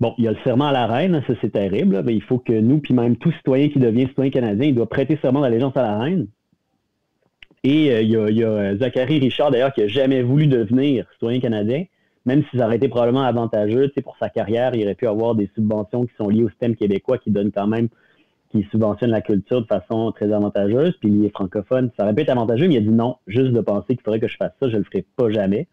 Bon, 0.00 0.14
il 0.18 0.24
y 0.24 0.28
a 0.28 0.32
le 0.32 0.38
serment 0.44 0.66
à 0.66 0.72
la 0.72 0.86
reine, 0.86 1.22
ça 1.26 1.34
c'est 1.40 1.52
terrible, 1.52 2.02
mais 2.04 2.14
il 2.14 2.22
faut 2.22 2.38
que 2.38 2.52
nous, 2.52 2.78
puis 2.78 2.94
même 2.94 3.16
tout 3.16 3.32
citoyen 3.32 3.68
qui 3.68 3.78
devient 3.78 4.06
citoyen 4.06 4.30
canadien, 4.30 4.68
il 4.68 4.74
doit 4.74 4.88
prêter 4.88 5.18
serment 5.20 5.40
d'allégeance 5.40 5.76
à 5.76 5.82
la 5.82 5.98
reine. 5.98 6.28
Et 7.64 7.90
euh, 7.90 8.02
il, 8.02 8.10
y 8.10 8.44
a, 8.44 8.48
euh, 8.48 8.78
Zachary 8.78 9.18
Richard, 9.18 9.50
d'ailleurs, 9.50 9.72
qui 9.72 9.80
n'a 9.80 9.88
jamais 9.88 10.22
voulu 10.22 10.46
devenir 10.46 11.06
citoyen 11.14 11.40
canadien, 11.40 11.84
même 12.26 12.44
si 12.50 12.58
ça 12.58 12.66
aurait 12.66 12.76
été 12.76 12.88
probablement 12.88 13.22
avantageux 13.22 13.90
pour 14.04 14.16
sa 14.18 14.28
carrière, 14.28 14.74
il 14.74 14.84
aurait 14.84 14.94
pu 14.94 15.08
avoir 15.08 15.34
des 15.34 15.50
subventions 15.54 16.06
qui 16.06 16.14
sont 16.16 16.28
liées 16.28 16.44
au 16.44 16.50
système 16.50 16.76
québécois 16.76 17.18
qui 17.18 17.30
donnent 17.30 17.50
quand 17.50 17.66
même, 17.66 17.88
qui 18.52 18.62
subventionnent 18.70 19.10
la 19.10 19.20
culture 19.20 19.62
de 19.62 19.66
façon 19.66 20.12
très 20.12 20.32
avantageuse, 20.32 20.94
puis 21.00 21.08
il 21.08 21.24
est 21.24 21.30
francophone. 21.30 21.90
Ça 21.96 22.04
aurait 22.04 22.14
pu 22.14 22.22
être 22.22 22.30
avantageux, 22.30 22.68
mais 22.68 22.74
il 22.74 22.78
a 22.78 22.82
dit 22.82 22.88
non, 22.88 23.16
juste 23.26 23.52
de 23.52 23.60
penser 23.60 23.96
qu'il 23.96 24.02
faudrait 24.02 24.20
que 24.20 24.28
je 24.28 24.36
fasse 24.36 24.52
ça, 24.60 24.68
je 24.68 24.74
ne 24.74 24.78
le 24.78 24.84
ferai 24.84 25.04
pas 25.16 25.30
jamais 25.30 25.66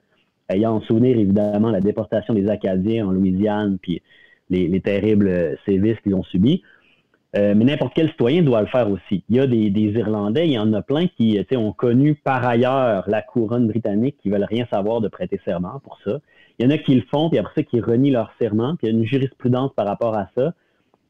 ayant 0.50 0.75
en 0.75 0.82
souvenir 0.82 1.18
évidemment 1.18 1.72
la 1.72 1.82
déportation 1.82 2.34
des 2.34 2.48
Acadiens 2.50 3.08
en 3.08 3.12
Louisiane, 3.12 3.78
puis 3.82 4.02
les, 4.50 4.80
terribles 4.82 5.28
euh, 5.28 5.56
sévices 5.66 6.00
qu'ils 6.02 6.16
ont 6.16 6.24
subis. 6.24 6.62
Euh, 7.36 7.54
mais 7.56 7.66
n'importe 7.66 7.94
quel 7.96 8.10
citoyen 8.10 8.44
doit 8.44 8.62
le 8.62 8.68
faire 8.68 8.90
aussi. 8.90 9.24
Il 9.28 9.36
y 9.36 9.40
a 9.40 9.48
des, 9.48 9.70
Irlandais, 9.70 10.48
il 10.48 10.54
y 10.54 10.60
en 10.60 10.72
a 10.72 10.82
plein 10.82 11.08
qui 11.08 11.38
ont 11.58 11.74
connu 11.74 12.16
par 12.16 12.46
ailleurs 12.46 13.04
la 13.10 13.22
couronne 13.22 13.68
britannique, 13.68 14.16
qui 14.22 14.30
veulent 14.30 14.46
rien 14.50 14.66
savoir 14.72 15.02
de 15.02 15.10
prêter 15.10 15.40
serment 15.44 15.82
pour 15.84 16.00
ça. 16.06 16.20
Il 16.58 16.66
y 16.66 16.68
en 16.68 16.72
a 16.72 16.78
qui 16.78 16.96
le 16.96 17.02
font, 17.12 17.30
puis 17.30 17.38
après 17.38 17.54
ça, 17.56 17.64
qui 17.64 17.82
renient 17.82 18.12
leur 18.12 18.32
serment. 18.40 18.78
Puis 18.78 18.88
il 18.88 18.94
y 18.94 18.96
a 18.96 18.98
une 18.98 19.06
jurisprudence 19.06 19.72
par 19.75 19.86
rapport 19.86 20.16
à 20.16 20.30
ça. 20.36 20.54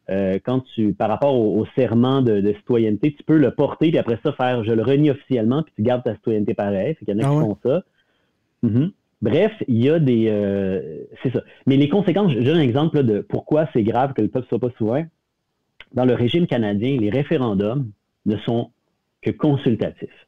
Euh, 0.09 0.39
quand 0.43 0.61
tu, 0.73 0.93
par 0.93 1.09
rapport 1.09 1.35
au, 1.35 1.65
serment 1.75 2.21
de, 2.21 2.53
citoyenneté, 2.57 3.13
tu 3.13 3.23
peux 3.23 3.37
le 3.37 3.51
porter, 3.51 3.89
puis 3.89 3.97
après 3.97 4.19
ça, 4.23 4.33
faire 4.33 4.63
je 4.63 4.71
le 4.71 4.81
renie 4.81 5.11
officiellement, 5.11 5.61
puis 5.63 5.73
tu 5.75 5.83
gardes 5.83 6.03
ta 6.03 6.15
citoyenneté 6.15 6.55
pareil. 6.55 6.97
Il 7.01 7.09
y 7.09 7.13
en 7.13 7.19
a 7.19 7.21
qui 7.21 7.27
ah 7.27 7.41
font 7.41 7.57
ça. 7.63 7.83
Mm-hmm. 8.63 8.91
Bref, 9.21 9.51
il 9.67 9.83
y 9.83 9.89
a 9.89 9.99
des. 9.99 10.27
Euh, 10.29 11.03
c'est 11.23 11.31
ça. 11.31 11.41
Mais 11.65 11.77
les 11.77 11.89
conséquences, 11.89 12.31
je 12.31 12.39
donne 12.39 12.57
un 12.57 12.61
exemple 12.61 13.03
de 13.03 13.21
pourquoi 13.21 13.67
c'est 13.73 13.83
grave 13.83 14.13
que 14.13 14.21
le 14.21 14.27
peuple 14.27 14.45
ne 14.45 14.49
soit 14.49 14.69
pas 14.69 14.75
souverain. 14.77 15.05
Dans 15.93 16.05
le 16.05 16.13
régime 16.13 16.47
canadien, 16.47 16.97
les 16.99 17.09
référendums 17.09 17.91
ne 18.25 18.37
sont 18.37 18.71
que 19.21 19.31
consultatifs. 19.31 20.27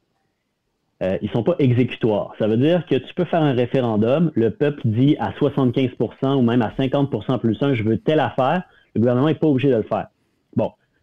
Euh, 1.04 1.18
ils 1.22 1.28
ne 1.28 1.32
sont 1.32 1.44
pas 1.44 1.56
exécutoires. 1.60 2.34
Ça 2.40 2.48
veut 2.48 2.58
dire 2.58 2.86
que 2.88 2.96
tu 2.96 3.14
peux 3.14 3.26
faire 3.26 3.44
un 3.44 3.54
référendum, 3.54 4.32
le 4.34 4.50
peuple 4.50 4.82
dit 4.86 5.16
à 5.20 5.32
75% 5.32 6.36
ou 6.36 6.42
même 6.42 6.64
à 6.64 6.74
50% 6.80 7.40
plus 7.40 7.62
un, 7.62 7.76
je 7.76 7.84
veux 7.84 8.00
telle 8.00 8.20
affaire, 8.20 8.64
le 8.96 9.02
gouvernement 9.02 9.28
n'est 9.28 9.36
pas 9.36 9.48
obligé 9.48 9.70
de 9.70 9.76
le 9.76 9.84
faire. 9.84 10.08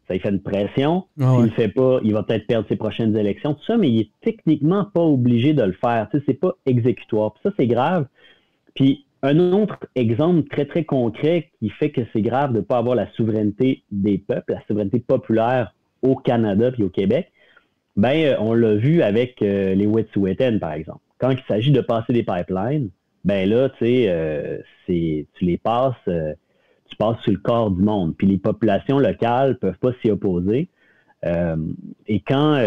Ça 0.07 0.15
lui 0.15 0.21
fait 0.21 0.31
une 0.31 0.43
pression. 0.43 1.05
Ah 1.21 1.31
S'il 1.31 1.41
ne 1.41 1.47
le 1.47 1.53
fait 1.53 1.69
pas, 1.69 1.99
il 2.03 2.13
va 2.13 2.23
peut-être 2.23 2.47
perdre 2.47 2.69
ses 2.69 2.77
prochaines 2.77 3.17
élections, 3.17 3.55
tout 3.55 3.65
ça, 3.65 3.77
mais 3.77 3.91
il 3.91 4.01
est 4.01 4.11
techniquement 4.21 4.85
pas 4.85 5.01
obligé 5.01 5.55
de 5.55 5.63
le 5.63 5.73
faire. 5.73 6.09
Tu 6.11 6.19
sais, 6.19 6.25
c'est 6.27 6.41
pas 6.41 6.53
exécutoire. 6.67 7.33
Puis 7.33 7.41
ça, 7.45 7.51
c'est 7.59 7.67
grave. 7.67 8.07
Puis 8.75 9.07
un 9.23 9.39
autre 9.39 9.79
exemple 9.95 10.47
très, 10.49 10.67
très 10.67 10.85
concret 10.85 11.51
qui 11.59 11.71
fait 11.71 11.91
que 11.91 12.03
c'est 12.13 12.21
grave 12.21 12.53
de 12.53 12.59
ne 12.59 12.63
pas 12.63 12.77
avoir 12.77 12.95
la 12.95 13.11
souveraineté 13.13 13.83
des 13.91 14.19
peuples, 14.19 14.53
la 14.53 14.63
souveraineté 14.67 15.01
populaire 15.01 15.73
au 16.03 16.17
Canada 16.17 16.71
puis 16.71 16.83
au 16.83 16.91
Québec, 16.91 17.33
ben 17.97 18.37
on 18.41 18.53
l'a 18.53 18.75
vu 18.75 19.01
avec 19.01 19.41
les 19.41 19.87
Wet'suwet'en, 19.87 20.59
par 20.59 20.73
exemple. 20.75 21.01
Quand 21.19 21.31
il 21.31 21.43
s'agit 21.49 21.71
de 21.71 21.81
passer 21.81 22.13
des 22.13 22.25
pipelines, 22.25 22.91
ben 23.25 23.49
là, 23.49 23.71
tu 23.71 23.87
sais, 23.87 24.65
tu 24.87 25.27
les 25.41 25.57
passes, 25.57 25.95
tu 26.95 26.99
passes 26.99 27.21
sur 27.23 27.33
le 27.33 27.39
corps 27.39 27.71
du 27.71 27.83
monde. 27.83 28.15
Puis 28.17 28.27
les 28.27 28.39
populations 28.39 28.99
locales 28.99 29.59
peuvent 29.59 29.79
pas 29.79 29.93
s'y 30.01 30.11
opposer. 30.11 30.69
et 32.07 32.21
quand, 32.21 32.59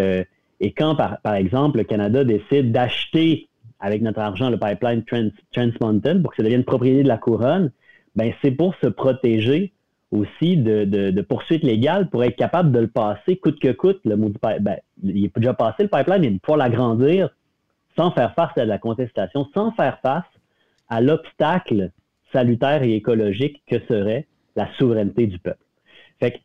et 0.60 0.72
quand 0.72 0.96
par, 0.96 1.22
par 1.22 1.36
exemple, 1.36 1.78
le 1.78 1.84
Canada 1.84 2.24
décide 2.24 2.72
d'acheter 2.72 3.48
avec 3.80 4.02
notre 4.02 4.20
argent 4.20 4.50
le 4.50 4.58
pipeline 4.58 5.04
Trans, 5.04 5.70
Mountain 5.82 6.22
pour 6.22 6.32
que 6.32 6.38
ça 6.38 6.44
devienne 6.44 6.64
propriété 6.64 7.04
de 7.04 7.08
la 7.08 7.18
couronne, 7.18 7.72
ben 8.16 8.34
c'est 8.42 8.52
pour 8.52 8.76
se 8.76 8.88
protéger 8.88 9.74
aussi 10.12 10.58
de, 10.58 11.22
poursuites 11.22 11.64
légales 11.64 12.10
pour 12.10 12.24
être 12.24 12.36
capable 12.36 12.72
de 12.72 12.80
le 12.80 12.88
passer 12.88 13.38
coûte 13.38 13.60
que 13.60 13.72
coûte. 13.72 14.00
Le 14.06 14.16
ben, 14.16 14.78
il 15.04 15.26
est 15.26 15.38
déjà 15.38 15.54
passé 15.54 15.84
le 15.84 15.90
pipeline, 15.90 16.22
mais 16.22 16.40
pour 16.42 16.58
l'agrandir 16.58 17.30
sans 17.96 18.12
faire 18.12 18.34
face 18.34 18.58
à 18.58 18.66
la 18.66 18.78
contestation, 18.78 19.48
sans 19.54 19.72
faire 19.72 20.00
face 20.02 20.24
à 20.90 21.02
l'obstacle 21.02 21.92
salutaire 22.32 22.84
et 22.84 22.96
écologique 22.96 23.62
que 23.68 23.80
serait 23.88 24.28
la 24.56 24.68
souveraineté 24.78 25.28
du 25.28 25.40
peuple. 25.40 25.64
Fait 26.20 26.32
que 26.32 26.38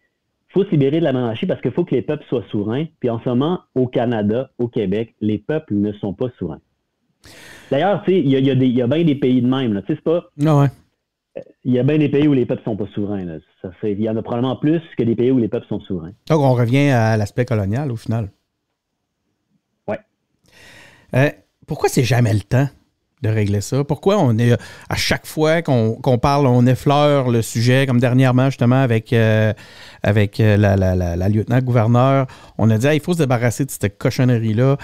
faut 0.52 0.64
se 0.64 0.70
libérer 0.70 0.98
de 0.98 1.04
la 1.04 1.12
monarchie 1.12 1.46
parce 1.46 1.60
qu'il 1.62 1.72
faut 1.72 1.84
que 1.84 1.94
les 1.94 2.02
peuples 2.02 2.24
soient 2.28 2.44
souverains. 2.50 2.86
Puis 3.00 3.08
en 3.08 3.18
ce 3.20 3.28
moment, 3.28 3.60
au 3.74 3.86
Canada, 3.86 4.50
au 4.58 4.68
Québec, 4.68 5.14
les 5.20 5.38
peuples 5.38 5.74
ne 5.74 5.92
sont 5.94 6.12
pas 6.12 6.28
souverains. 6.38 6.60
D'ailleurs, 7.70 8.04
il 8.06 8.28
y 8.28 8.36
a, 8.36 8.40
y, 8.40 8.82
a 8.82 8.86
bien 8.86 9.04
des 9.04 9.14
pays 9.14 9.40
de 9.40 9.46
même. 9.46 9.80
Tu 9.82 9.86
sais, 9.86 9.94
c'est 9.94 10.04
pas. 10.04 10.24
Ah 10.46 10.68
il 11.64 11.72
y 11.72 11.78
a 11.78 11.82
bien 11.82 11.96
des 11.96 12.10
pays 12.10 12.28
où 12.28 12.34
les 12.34 12.44
peuples 12.44 12.62
sont 12.62 12.76
pas 12.76 12.86
souverains. 12.94 13.38
il 13.84 14.00
y 14.02 14.10
en 14.10 14.16
a 14.16 14.22
probablement 14.22 14.56
plus 14.56 14.82
que 14.98 15.02
des 15.02 15.14
pays 15.14 15.30
où 15.30 15.38
les 15.38 15.48
peuples 15.48 15.66
sont 15.66 15.80
souverains. 15.80 16.12
Donc, 16.28 16.40
on 16.40 16.52
revient 16.52 16.90
à 16.90 17.16
l'aspect 17.16 17.46
colonial 17.46 17.90
au 17.90 17.96
final. 17.96 18.30
Oui. 19.88 19.96
Euh, 21.14 21.30
pourquoi 21.66 21.88
c'est 21.88 22.04
jamais 22.04 22.34
le 22.34 22.40
temps? 22.40 22.68
De 23.22 23.28
régler 23.28 23.60
ça? 23.60 23.84
Pourquoi 23.84 24.18
on 24.18 24.36
est 24.38 24.52
à 24.88 24.96
chaque 24.96 25.26
fois 25.26 25.62
qu'on 25.62 26.18
parle, 26.20 26.46
on 26.46 26.66
effleure 26.66 27.30
le 27.30 27.42
sujet, 27.42 27.86
comme 27.86 28.00
dernièrement 28.00 28.46
justement 28.46 28.82
avec, 28.82 29.12
euh, 29.12 29.52
avec 30.02 30.40
euh, 30.40 30.56
la, 30.56 31.28
lieutenant-gouverneur, 31.28 32.26
on 32.58 32.70
a 32.70 32.78
dit 32.78 32.86
il 32.92 33.00
faut 33.00 33.14
se 33.14 33.18
débarrasser 33.18 33.64
de 33.64 33.70
cette 33.70 33.98
cochonnerie-là. 33.98 34.76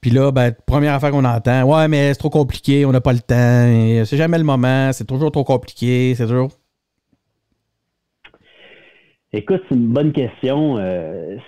Puis 0.00 0.10
là, 0.10 0.32
ben, 0.32 0.52
première 0.66 0.94
affaire 0.94 1.12
qu'on 1.12 1.24
entend, 1.24 1.62
ouais, 1.62 1.86
mais 1.86 2.12
c'est 2.12 2.18
trop 2.18 2.30
compliqué, 2.30 2.84
on 2.84 2.90
n'a 2.90 3.00
pas 3.00 3.12
le 3.12 3.20
temps, 3.20 4.04
c'est 4.04 4.16
jamais 4.16 4.38
le 4.38 4.44
moment, 4.44 4.92
c'est 4.92 5.06
toujours 5.06 5.30
trop 5.30 5.44
compliqué, 5.44 6.14
c'est 6.16 6.26
toujours. 6.26 6.50
Écoute, 9.34 9.62
c'est 9.68 9.76
une 9.76 9.88
bonne 9.88 10.12
question. 10.12 10.76
Euh, 10.78 11.38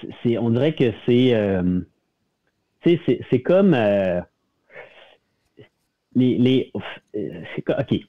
on 0.41 0.51
dirait 0.51 0.75
que 0.75 0.91
c'est, 1.05 1.35
euh, 1.35 1.81
c'est, 2.83 3.43
comme 3.43 3.75
les, 6.15 6.39
les, 6.39 6.73
ok, 7.69 8.01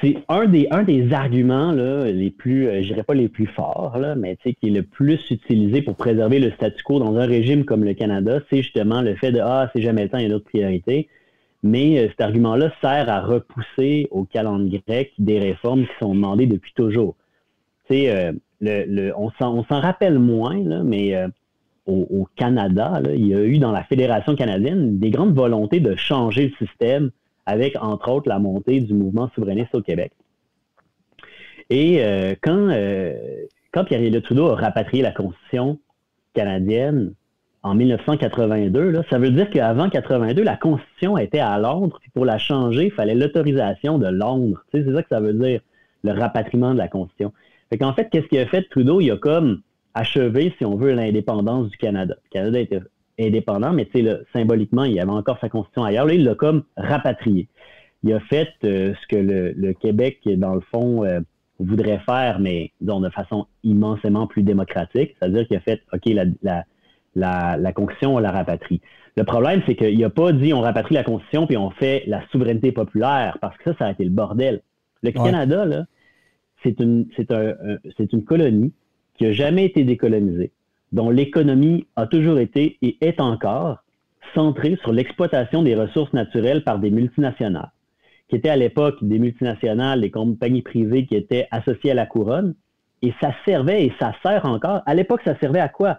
c'est 0.00 0.16
un 0.28 0.46
des, 0.46 0.68
un 0.70 0.84
des 0.84 1.12
arguments 1.12 1.72
les 1.72 2.30
plus, 2.30 2.68
euh, 2.68 2.82
je 2.82 2.88
dirais 2.88 3.02
pas 3.02 3.14
les 3.14 3.28
plus 3.28 3.46
forts, 3.46 3.98
là, 3.98 4.14
mais 4.14 4.36
qui 4.36 4.56
est 4.62 4.70
le 4.70 4.82
plus 4.82 5.20
utilisé 5.30 5.82
pour 5.82 5.96
préserver 5.96 6.38
le 6.38 6.50
statu 6.52 6.82
quo 6.82 6.98
dans 6.98 7.16
un 7.16 7.26
régime 7.26 7.64
comme 7.64 7.84
le 7.84 7.94
Canada, 7.94 8.40
c'est 8.48 8.62
justement 8.62 9.02
le 9.02 9.14
fait 9.16 9.32
de 9.32 9.40
Ah, 9.40 9.70
c'est 9.74 9.82
jamais 9.82 10.04
le 10.04 10.08
temps, 10.08 10.18
il 10.18 10.24
y 10.24 10.26
a 10.26 10.30
d'autres 10.30 10.44
priorités. 10.44 11.08
Mais 11.64 11.98
euh, 11.98 12.08
cet 12.08 12.20
argument-là 12.20 12.72
sert 12.80 13.08
à 13.08 13.20
repousser 13.20 14.08
au 14.10 14.24
calendrier 14.24 14.82
grec 14.86 15.12
des 15.18 15.38
réformes 15.38 15.82
qui 15.82 15.92
sont 16.00 16.14
demandées 16.14 16.46
depuis 16.46 16.72
toujours. 16.74 17.16
Euh, 17.90 18.32
le, 18.60 18.84
le, 18.86 19.12
on 19.16 19.30
s'en 19.32 19.80
rappelle 19.80 20.18
moins, 20.18 20.62
là, 20.62 20.82
mais 20.82 21.14
au, 21.86 22.28
Canada, 22.36 23.00
il 23.04 23.26
y 23.26 23.34
a 23.34 23.42
eu 23.42 23.58
dans 23.58 23.72
la 23.72 23.82
Fédération 23.82 24.36
canadienne 24.36 24.98
des 24.98 25.10
grandes 25.10 25.34
volontés 25.34 25.80
de 25.80 25.96
changer 25.96 26.48
le 26.48 26.66
système 26.66 27.10
avec, 27.44 27.76
entre 27.80 28.10
autres, 28.10 28.28
la 28.28 28.38
montée 28.38 28.80
du 28.80 28.94
mouvement 28.94 29.28
souverainiste 29.34 29.74
au 29.74 29.82
Québec. 29.82 30.12
Et 31.70 32.04
euh, 32.04 32.34
quand, 32.40 32.68
euh, 32.70 33.14
quand 33.72 33.84
Pierre-Éliott 33.84 34.22
Trudeau 34.22 34.46
a 34.48 34.56
rapatrié 34.56 35.02
la 35.02 35.10
Constitution 35.10 35.78
canadienne 36.34 37.14
en 37.64 37.74
1982, 37.74 39.02
ça 39.10 39.18
veut 39.18 39.30
dire 39.30 39.50
qu'avant 39.50 39.88
82, 39.88 40.42
la 40.42 40.56
Constitution 40.56 41.18
était 41.18 41.40
à 41.40 41.58
Londres, 41.58 41.98
puis 42.00 42.10
pour 42.10 42.24
la 42.24 42.38
changer, 42.38 42.86
il 42.86 42.92
fallait 42.92 43.14
l'autorisation 43.14 43.98
de 43.98 44.08
Londres. 44.08 44.64
c'est 44.72 44.84
ça 44.84 45.02
que 45.02 45.08
ça 45.08 45.20
veut 45.20 45.34
dire, 45.34 45.60
le 46.04 46.12
rapatriement 46.12 46.74
de 46.74 46.78
la 46.78 46.88
Constitution. 46.88 47.32
Fait 47.70 47.78
qu'en 47.78 47.94
fait, 47.94 48.08
qu'est-ce 48.10 48.26
qu'il 48.26 48.38
a 48.38 48.46
fait 48.46 48.62
Trudeau? 48.68 49.00
Il 49.00 49.10
a 49.10 49.16
comme 49.16 49.62
achevé, 49.94 50.54
si 50.58 50.64
on 50.64 50.76
veut, 50.76 50.92
l'indépendance 50.92 51.68
du 51.68 51.76
Canada. 51.76 52.14
Le 52.24 52.30
Canada 52.30 52.60
était 52.60 52.80
indépendant, 53.18 53.72
mais 53.72 53.88
sais, 53.94 54.04
symboliquement, 54.32 54.84
il 54.84 54.92
y 54.92 55.00
avait 55.00 55.10
encore 55.10 55.38
sa 55.40 55.48
constitution 55.48 55.84
ailleurs. 55.84 56.06
Là, 56.06 56.14
il 56.14 56.24
l'a 56.24 56.34
comme 56.34 56.64
rapatrié. 56.76 57.48
Il 58.04 58.12
a 58.12 58.20
fait 58.20 58.48
euh, 58.64 58.94
ce 59.00 59.06
que 59.08 59.16
le, 59.16 59.72
Québec, 59.74 60.20
dans 60.24 60.54
le 60.54 60.60
fond, 60.60 61.04
euh, 61.04 61.20
voudrait 61.58 62.00
faire, 62.00 62.40
mais 62.40 62.72
disons, 62.80 63.00
de 63.00 63.10
façon 63.10 63.46
immensément 63.62 64.26
plus 64.26 64.42
démocratique. 64.42 65.14
C'est-à-dire 65.18 65.46
qu'il 65.46 65.56
a 65.56 65.60
fait, 65.60 65.80
OK, 65.92 66.06
la, 66.06 66.24
la, 67.14 67.56
la, 67.56 67.72
constitution, 67.72 68.16
on 68.16 68.18
la 68.18 68.32
rapatrie. 68.32 68.80
Le 69.16 69.24
problème, 69.24 69.62
c'est 69.66 69.76
qu'il 69.76 69.98
n'a 69.98 70.10
pas 70.10 70.32
dit 70.32 70.52
on 70.54 70.62
rapatrie 70.62 70.94
la 70.94 71.04
constitution 71.04 71.46
puis 71.46 71.56
on 71.58 71.70
fait 71.70 72.02
la 72.06 72.26
souveraineté 72.30 72.72
populaire, 72.72 73.36
parce 73.40 73.56
que 73.58 73.64
ça, 73.70 73.76
ça 73.78 73.86
a 73.86 73.92
été 73.92 74.04
le 74.04 74.10
bordel. 74.10 74.62
Le 75.02 75.10
Canada, 75.10 75.64
là, 75.66 75.84
c'est 76.62 76.80
une, 76.80 77.06
c'est 77.16 77.30
un, 77.32 77.54
c'est 77.96 78.12
une 78.12 78.24
colonie 78.24 78.72
qui 79.16 79.24
n'a 79.24 79.32
jamais 79.32 79.64
été 79.66 79.84
décolonisée 79.84 80.52
dont 80.92 81.10
l'économie 81.10 81.86
a 81.96 82.06
toujours 82.06 82.38
été 82.38 82.78
et 82.82 82.96
est 83.00 83.20
encore 83.20 83.82
centrée 84.34 84.78
sur 84.82 84.92
l'exploitation 84.92 85.62
des 85.62 85.74
ressources 85.74 86.12
naturelles 86.12 86.64
par 86.64 86.78
des 86.78 86.90
multinationales, 86.90 87.70
qui 88.28 88.36
étaient 88.36 88.48
à 88.48 88.56
l'époque 88.56 88.96
des 89.02 89.18
multinationales, 89.18 90.00
des 90.00 90.10
compagnies 90.10 90.62
privées 90.62 91.06
qui 91.06 91.16
étaient 91.16 91.48
associées 91.50 91.90
à 91.90 91.94
la 91.94 92.06
couronne, 92.06 92.54
et 93.02 93.12
ça 93.20 93.32
servait 93.44 93.86
et 93.86 93.92
ça 93.98 94.14
sert 94.22 94.44
encore. 94.46 94.82
À 94.86 94.94
l'époque, 94.94 95.22
ça 95.24 95.36
servait 95.40 95.60
à 95.60 95.68
quoi? 95.68 95.98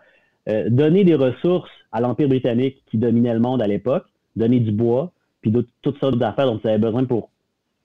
Euh, 0.50 0.70
donner 0.70 1.03
des 1.03 1.15
ressources 1.15 1.72
à 1.91 2.01
l'Empire 2.01 2.27
britannique 2.27 2.82
qui 2.89 2.98
dominait 2.98 3.34
le 3.34 3.39
monde 3.39 3.62
à 3.62 3.67
l'époque, 3.67 4.05
donner 4.36 4.60
du 4.60 4.72
bois, 4.72 5.12
puis 5.41 5.53
toutes 5.82 6.00
sortes 6.00 6.17
d'affaires 6.17 6.46
dont 6.46 6.60
ils 6.63 6.67
avaient 6.70 6.77
besoin 6.77 7.05
pour 7.05 7.29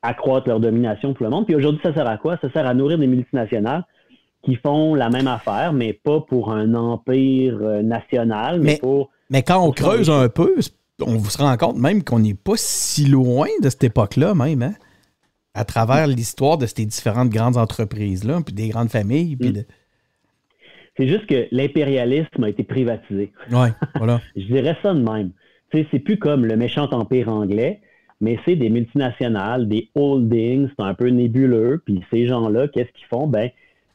accroître 0.02 0.48
leur 0.48 0.60
domination 0.60 1.14
pour 1.14 1.24
le 1.24 1.30
monde. 1.30 1.46
Puis 1.46 1.54
aujourd'hui, 1.54 1.80
ça 1.82 1.92
sert 1.92 2.06
à 2.06 2.16
quoi? 2.16 2.36
Ça 2.40 2.50
sert 2.50 2.66
à 2.66 2.74
nourrir 2.74 2.98
des 2.98 3.06
multinationales 3.06 3.84
qui 4.44 4.56
font 4.56 4.94
la 4.94 5.10
même 5.10 5.26
affaire, 5.26 5.72
mais 5.72 5.92
pas 5.92 6.20
pour 6.20 6.52
un 6.52 6.74
empire 6.74 7.58
euh, 7.60 7.82
national, 7.82 8.60
mais, 8.60 8.78
pour... 8.78 9.10
Mais 9.30 9.42
quand 9.42 9.62
on 9.64 9.72
creuse 9.72 10.10
un 10.10 10.28
peu, 10.28 10.56
on 11.00 11.22
se 11.24 11.38
rend 11.38 11.56
compte 11.56 11.76
même 11.76 12.04
qu'on 12.04 12.20
n'est 12.20 12.34
pas 12.34 12.56
si 12.56 13.06
loin 13.06 13.48
de 13.62 13.68
cette 13.68 13.84
époque-là 13.84 14.34
même, 14.34 14.62
hein? 14.62 14.74
à 15.54 15.64
travers 15.64 16.06
l'histoire 16.06 16.56
de 16.56 16.66
ces 16.66 16.86
différentes 16.86 17.30
grandes 17.30 17.56
entreprises-là, 17.56 18.40
puis 18.44 18.54
des 18.54 18.68
grandes 18.68 18.90
familles. 18.90 19.36
Puis 19.36 19.50
mm. 19.50 19.64
C'est 20.96 21.08
juste 21.08 21.26
que 21.26 21.46
l'impérialisme 21.52 22.42
a 22.42 22.48
été 22.48 22.64
privatisé. 22.64 23.32
Oui, 23.52 23.68
voilà. 23.94 24.20
Je 24.36 24.46
dirais 24.46 24.76
ça 24.82 24.92
de 24.94 25.00
même. 25.00 25.30
C'est 25.72 25.98
plus 26.00 26.18
comme 26.18 26.44
le 26.44 26.56
méchant 26.56 26.88
empire 26.90 27.28
anglais, 27.28 27.80
mais 28.20 28.38
c'est 28.44 28.56
des 28.56 28.68
multinationales, 28.68 29.68
des 29.68 29.90
holdings, 29.94 30.68
c'est 30.68 30.84
un 30.84 30.94
peu 30.94 31.08
nébuleux. 31.08 31.82
Puis 31.84 32.02
ces 32.10 32.26
gens-là, 32.26 32.66
qu'est-ce 32.68 32.90
qu'ils 32.92 33.06
font? 33.08 33.28
Ben, 33.28 33.50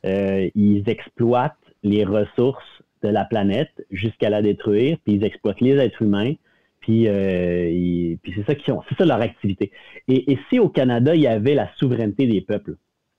euh, 0.06 0.50
ils 0.56 0.84
exploitent 0.88 1.56
les 1.84 2.04
ressources 2.04 2.64
de 3.04 3.10
la 3.10 3.26
planète 3.26 3.86
jusqu'à 3.92 4.30
la 4.30 4.42
détruire, 4.42 4.98
puis 5.04 5.16
ils 5.16 5.24
exploitent 5.24 5.62
les 5.62 5.76
êtres 5.78 6.02
humains, 6.02 6.34
puis, 6.80 7.08
euh, 7.08 8.16
puis 8.22 8.34
c'est 8.36 8.46
ça 8.46 8.56
qui 8.56 8.72
ont, 8.72 8.82
c'est 8.90 8.98
ça 8.98 9.06
leur 9.06 9.22
activité. 9.22 9.72
Et, 10.08 10.38
si 10.50 10.60
au 10.60 10.70
Canada 10.70 11.16
il 11.16 11.22
y 11.22 11.28
avait 11.28 11.56
la 11.56 11.70
souveraineté 11.78 12.28
des 12.28 12.42
peuples, 12.42 12.76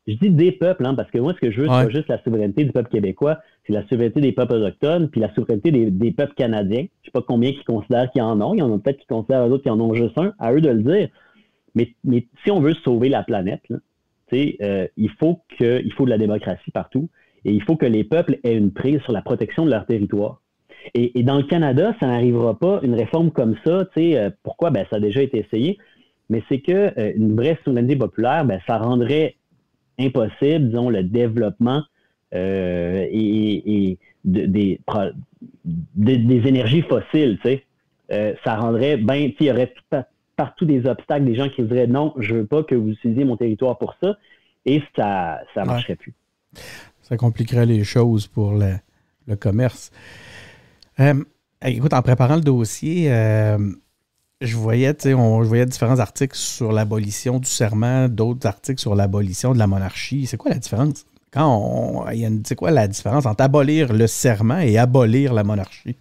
je 0.07 0.15
dis 0.15 0.29
des 0.29 0.53
peuples, 0.53 0.85
hein, 0.85 0.95
parce 0.95 1.11
que 1.11 1.19
moi 1.19 1.33
ce 1.33 1.41
que 1.41 1.51
je 1.51 1.63
veux, 1.63 1.67
c'est 1.67 1.87
pas 1.87 1.89
juste 1.89 2.09
la 2.09 2.23
souveraineté 2.23 2.65
du 2.65 2.73
peuple 2.73 2.91
québécois, 2.91 3.39
c'est 3.67 3.73
la 3.73 3.87
souveraineté 3.89 4.21
des 4.21 4.33
peuples 4.33 4.55
autochtones, 4.55 5.09
puis 5.09 5.21
la 5.21 5.33
souveraineté 5.35 5.71
des, 5.71 6.13
peuples 6.13 6.35
canadiens. 6.35 6.85
Je 7.01 7.07
sais 7.07 7.11
pas 7.11 7.23
combien 7.23 7.53
qui 7.53 7.65
considèrent 7.65 8.11
qu'ils 8.11 8.21
en 8.21 8.39
ont, 8.43 8.53
il 8.53 8.59
y 8.59 8.63
en 8.63 8.75
a 8.75 8.79
peut-être 8.79 8.99
qui 8.99 9.07
considèrent 9.07 9.49
d'autres 9.49 9.63
qui 9.63 9.71
en 9.71 9.81
ont 9.81 9.95
juste 9.95 10.19
un, 10.19 10.35
à 10.39 10.53
eux 10.53 10.61
de 10.61 10.69
le 10.69 10.83
dire. 10.83 11.09
Mais, 11.75 11.95
mais 12.05 12.27
si 12.45 12.51
on 12.51 12.61
veut 12.61 12.75
sauver 12.75 13.09
la 13.09 13.23
planète, 13.23 13.63
là, 13.71 13.79
euh, 14.63 14.87
il, 14.97 15.11
faut 15.11 15.41
que, 15.59 15.83
il 15.85 15.93
faut 15.93 16.05
de 16.05 16.11
la 16.11 16.19
démocratie 16.19 16.71
partout 16.71 17.09
et 17.45 17.53
il 17.53 17.63
faut 17.63 17.77
que 17.77 17.87
les 17.87 18.05
peuples 18.05 18.39
aient 18.45 18.57
une 18.57 18.73
prise 18.73 19.01
sur 19.03 19.13
la 19.13 19.23
protection 19.23 19.65
de 19.65 19.71
leur 19.71 19.87
territoire. 19.87 20.41
Et, 20.93 21.23
dans 21.23 21.37
le 21.39 21.45
Canada, 21.45 21.95
ça 21.99 22.07
n'arrivera 22.07 22.59
pas 22.59 22.81
une 22.83 22.95
réforme 22.95 23.31
comme 23.31 23.57
ça. 23.65 23.87
Euh, 23.97 24.31
pourquoi? 24.43 24.71
Ben, 24.71 24.85
ça 24.91 24.97
a 24.97 25.01
déjà 25.01 25.23
été 25.23 25.39
essayé. 25.39 25.79
Mais 26.29 26.43
c'est 26.49 26.61
que 26.61 26.93
euh, 26.99 27.13
une 27.17 27.35
vraie 27.37 27.59
souveraineté 27.65 27.97
populaire, 27.97 28.45
ben, 28.45 28.61
ça 28.67 28.79
rendrait 28.79 29.37
impossible, 29.99 30.69
disons, 30.69 30.91
le 30.91 31.03
développement 31.03 31.83
et, 32.33 33.99
des, 34.25 34.79
énergies 36.47 36.83
fossiles. 36.83 37.39
ça 38.11 38.57
rendrait 38.57 38.97
bien, 38.97 39.31
il 39.39 39.47
y 39.47 39.51
aurait 39.51 39.73
partout 40.37 40.65
des 40.65 40.87
obstacles, 40.87 41.25
des 41.25 41.35
gens 41.35 41.49
qui 41.49 41.63
diraient 41.63 41.87
non, 41.87 42.15
je 42.19 42.35
veux 42.35 42.47
pas 42.47 42.63
que 42.63 42.75
vous 42.75 42.91
utilisiez 42.91 43.25
mon 43.25 43.37
territoire 43.37 43.79
pour 43.79 43.95
ça, 44.03 44.17
et 44.67 44.83
ça 44.97 45.41
ne 45.57 45.65
marcherait 45.65 45.97
plus. 45.97 46.15
Ça 47.03 47.17
compliquerait 47.17 47.67
les 47.67 47.85
choses 47.85 48.27
pour 48.27 48.53
le 48.55 49.37
commerce. 49.37 49.91
Euh, 51.01 51.23
écoute, 51.65 51.93
en 51.93 52.03
préparant 52.03 52.37
le 52.37 52.43
dossier, 52.43 53.13
euh, 53.13 53.59
je 54.41 54.57
voyais, 54.57 54.95
on, 55.15 55.43
je 55.43 55.49
voyais 55.49 55.67
différents 55.67 55.99
articles 55.99 56.37
sur 56.37 56.73
l'abolition 56.73 57.39
du 57.39 57.49
serment, 57.49 58.09
d'autres 58.09 58.47
articles 58.47 58.81
sur 58.81 58.95
l'abolition 58.95 59.53
de 59.53 59.59
la 59.59 59.67
monarchie. 59.67 60.27
C'est 60.27 60.37
quoi 60.37 60.53
la 60.53 60.59
différence? 60.59 61.07
Quand 61.31 61.49
on, 61.49 62.05
c'est 62.45 62.55
quoi 62.55 62.71
la 62.71 62.87
différence 62.87 63.27
entre 63.27 63.43
abolir 63.43 63.93
le 63.93 64.07
serment 64.07 64.61
et 64.61 64.79
abolir 64.79 65.35
la 65.35 65.43
monarchie? 65.43 65.97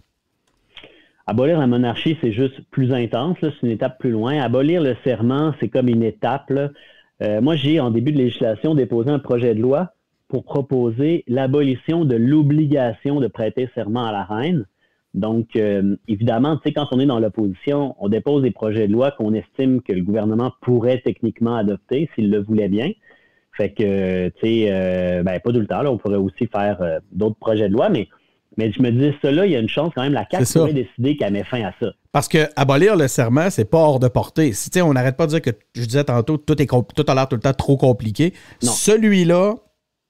Abolir 1.25 1.57
la 1.57 1.67
monarchie, 1.67 2.17
c'est 2.19 2.33
juste 2.33 2.59
plus 2.69 2.91
intense, 2.91 3.37
c'est 3.39 3.63
une 3.63 3.69
étape 3.69 3.97
plus 3.97 4.11
loin. 4.11 4.41
Abolir 4.41 4.81
le 4.81 4.95
serment, 5.05 5.53
c'est 5.59 5.69
comme 5.69 5.87
une 5.87 6.03
étape. 6.03 6.51
Euh, 6.51 7.41
moi, 7.41 7.55
j'ai, 7.55 7.79
en 7.79 7.91
début 7.91 8.11
de 8.11 8.17
législation, 8.17 8.75
déposé 8.75 9.09
un 9.09 9.19
projet 9.19 9.55
de 9.55 9.61
loi 9.61 9.93
pour 10.27 10.43
proposer 10.43 11.23
l'abolition 11.29 12.03
de 12.03 12.17
l'obligation 12.17 13.21
de 13.21 13.27
prêter 13.27 13.69
serment 13.73 14.05
à 14.05 14.11
la 14.11 14.25
reine. 14.25 14.65
Donc, 15.13 15.55
euh, 15.55 15.95
évidemment, 16.09 16.57
tu 16.57 16.63
sais, 16.65 16.73
quand 16.73 16.87
on 16.91 16.99
est 16.99 17.05
dans 17.05 17.19
l'opposition, 17.19 17.95
on 17.99 18.09
dépose 18.09 18.41
des 18.41 18.51
projets 18.51 18.87
de 18.89 18.91
loi 18.91 19.11
qu'on 19.11 19.33
estime 19.33 19.81
que 19.81 19.93
le 19.93 20.01
gouvernement 20.01 20.51
pourrait 20.59 21.01
techniquement 21.05 21.55
adopter 21.55 22.09
s'il 22.15 22.31
le 22.31 22.39
voulait 22.39 22.67
bien. 22.67 22.91
Fait 23.53 23.69
que, 23.69 24.27
tu 24.29 24.39
sais, 24.41 24.67
euh, 24.71 25.23
ben, 25.23 25.39
pas 25.39 25.53
tout 25.53 25.63
temps, 25.65 25.83
là, 25.83 25.91
on 25.91 25.97
pourrait 25.97 26.17
aussi 26.17 26.47
faire 26.47 26.99
d'autres 27.13 27.37
projets 27.37 27.69
de 27.69 27.73
loi, 27.73 27.87
mais, 27.87 28.09
mais 28.57 28.71
je 28.71 28.81
me 28.81 28.91
dis, 28.91 29.15
cela, 29.21 29.45
il 29.45 29.51
y 29.51 29.55
a 29.55 29.59
une 29.59 29.69
chance 29.69 29.91
quand 29.95 30.03
même, 30.03 30.13
la 30.13 30.25
CAQ 30.29 30.45
pourrait 30.53 30.73
décider 30.73 31.17
qu'elle 31.17 31.33
met 31.33 31.43
fin 31.43 31.63
à 31.63 31.73
ça. 31.79 31.87
Parce 32.11 32.27
que 32.27 32.49
abolir 32.55 32.95
le 32.95 33.07
serment, 33.07 33.49
c'est 33.49 33.65
pas 33.65 33.79
hors 33.79 33.99
de 33.99 34.07
portée. 34.07 34.53
Si, 34.53 34.69
on 34.81 34.93
n'arrête 34.93 35.17
pas 35.17 35.25
de 35.25 35.31
dire 35.31 35.41
que, 35.41 35.49
je 35.75 35.85
disais 35.85 36.03
tantôt, 36.03 36.37
tout, 36.37 36.61
est 36.61 36.67
tout 36.67 37.05
a 37.07 37.15
l'air 37.15 37.27
tout 37.27 37.35
le 37.35 37.41
temps 37.41 37.53
trop 37.53 37.77
compliqué. 37.77 38.33
Celui-là, 38.61 39.55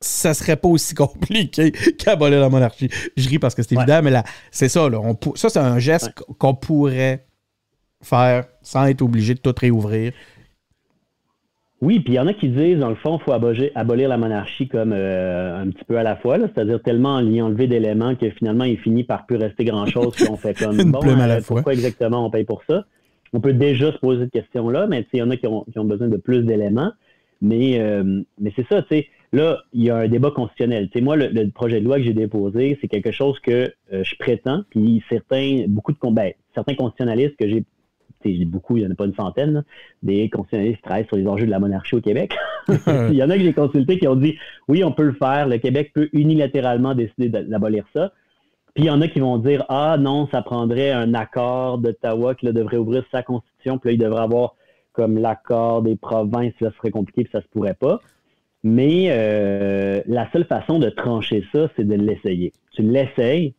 ça 0.02 0.34
serait 0.34 0.58
pas 0.58 0.68
aussi 0.68 0.94
compliqué 0.96 1.72
qu'abolir 1.72 2.42
la 2.42 2.50
monarchie. 2.50 2.90
Je 3.16 3.30
ris 3.30 3.40
parce 3.40 3.56
que 3.56 3.64
c'est 3.64 3.76
évident, 3.76 4.02
mais 4.04 4.12
là, 4.12 4.24
c'est 4.52 4.70
ça. 4.70 4.90
Là, 4.90 5.00
ça, 5.36 5.50
c'est 5.50 5.60
un 5.60 5.80
geste 5.80 6.12
qu'on 6.38 6.56
pourrait 6.56 7.26
faire 8.02 8.46
sans 8.62 8.86
être 8.88 9.02
obligé 9.02 9.34
de 9.34 9.40
tout 9.40 9.56
réouvrir. 9.58 10.12
Oui, 11.84 12.00
puis 12.00 12.13
il 12.13 12.16
y 12.16 12.20
en 12.20 12.28
a 12.28 12.34
qui 12.34 12.48
disent, 12.48 12.80
dans 12.80 12.90
le 12.90 12.96
fond, 12.96 13.20
il 13.20 13.24
faut 13.25 13.34
abolir, 13.34 14.08
la 14.08 14.18
monarchie 14.18 14.70
comme 14.70 14.94
euh, 14.94 15.63
un 15.63 15.70
petit 15.70 15.84
peu 15.84 15.98
à 15.98 16.04
la 16.04 16.16
fois, 16.16 16.38
c'est-à-dire 16.40 16.82
tellement 16.82 17.20
y 17.20 17.42
enlever 17.42 17.68
d'éléments 17.68 18.16
que 18.16 18.30
finalement, 18.30 18.63
il 18.63 18.78
finit 18.78 19.04
par 19.04 19.25
plus 19.25 19.36
rester 19.36 19.66
grand-chose, 19.66 20.16
puis 20.16 20.28
on 20.30 20.38
fait 20.38 20.58
comme, 20.58 20.78
bon, 20.92 21.06
euh, 21.06 21.42
pourquoi 21.46 21.74
exactement 21.74 22.25
on 22.25 22.30
paye 22.30 22.46
pour 22.46 22.63
ça? 22.70 22.86
On 23.34 23.42
peut 23.42 23.52
déjà 23.52 23.92
se 23.92 23.98
poser 23.98 24.24
cette 24.24 24.32
question-là, 24.32 24.88
mais 24.88 25.06
il 25.12 25.20
y 25.20 25.22
en 25.22 25.30
a 25.30 25.36
qui 25.36 25.46
ont, 25.46 25.66
besoin 25.75 26.08
de 26.08 26.18
plus 26.18 26.44
d'éléments. 26.44 26.94
Mais, 27.42 27.78
euh, 27.82 28.22
mais 28.40 28.54
c'est 28.56 28.66
ça, 28.70 28.82
tu 28.84 28.96
sais, 28.96 29.08
Là, 29.34 29.63
il 29.74 29.84
y 29.84 29.90
a 29.90 29.98
un 29.98 30.08
débat 30.08 30.30
constitutionnel. 30.30 30.90
Tu 30.92 31.02
moi, 31.02 31.16
le, 31.16 31.50
projet 31.50 31.80
de 31.80 31.86
loi 31.86 31.98
que 31.98 32.04
j'ai 32.04 32.13
déposé, 32.13 32.78
c'est 32.80 32.88
quelque 32.88 33.12
chose 33.12 33.40
que 33.40 33.74
euh, 33.92 34.04
je 34.04 34.16
prétends, 34.20 34.62
puis 34.70 35.04
certains, 35.10 35.66
beaucoup 35.68 35.92
de 35.92 35.98
ben, 36.12 36.34
certains 36.54 36.75
constitutionnalistes 36.75 37.36
que 37.38 37.50
j'ai, 37.50 37.66
beaucoup, 38.46 38.77
il 38.77 38.82
n'y 38.82 38.88
en 38.88 38.92
a 38.92 38.96
pas 38.96 39.06
une 39.06 39.15
centaine, 39.15 39.63
des 40.01 40.30
constitutionnalistes 40.30 40.77
qui 40.77 40.84
travaillent 40.84 41.08
sur 41.08 41.18
les 41.18 41.27
enjeux 41.27 41.46
de 41.46 41.51
la 41.51 41.60
monarchie 41.60 41.96
au 41.96 42.01
Québec. 42.01 42.36
il 42.88 43.15
y 43.15 43.24
en 43.24 43.30
a 43.30 43.38
que 43.38 43.44
j'ai 43.44 43.53
consulté 43.53 44.00
qui 44.00 44.08
ont 44.08 44.15
dit, 44.15 44.38
oui, 44.68 44.84
on 44.84 44.92
peut 44.92 45.03
le 45.03 45.13
faire, 45.13 45.48
le 45.48 45.58
Québec 45.58 45.92
peut 45.94 46.10
unilatéralement 46.13 46.96
décider 46.96 47.30
d'abolir 47.30 47.86
ça. 47.94 48.12
Puis 48.74 48.86
il 48.86 48.88
y 48.88 48.89
en 48.89 49.01
a 49.01 49.08
qui 49.08 49.20
vont 49.20 49.38
dire, 49.38 49.65
ah 49.70 49.98
non, 50.00 50.27
ça 50.32 50.42
prendrait 50.42 50.92
un 50.92 51.13
accord 51.13 51.77
d'Ottawa 51.77 52.34
qui 52.34 52.51
devrait 52.51 52.77
ouvrir 52.77 53.03
sa 53.12 53.22
constitution, 53.22 53.77
puis 53.77 53.89
là, 53.89 53.94
il 53.94 54.00
devrait 54.00 54.24
avoir 54.24 54.56
comme 54.94 55.18
l'accord 55.18 55.82
des 55.82 55.96
provinces, 55.96 56.53
là, 56.62 56.70
ce 56.72 56.77
serait 56.77 56.92
compliqué, 56.92 57.24
puis 57.24 57.32
ça 57.32 57.41
se 57.41 57.48
pourrait 57.48 57.76
pas. 57.76 58.00
Mais 58.63 59.08
euh, 59.10 60.02
la 60.08 60.32
seule 60.32 60.45
façon 60.45 60.80
de 60.80 60.89
trancher 60.89 61.43
ça, 61.52 61.69
c'est 61.76 61.86
de 61.86 61.95
l'essayer. 61.95 62.54
Tu 62.71 62.82
l'essayes, 62.82 63.54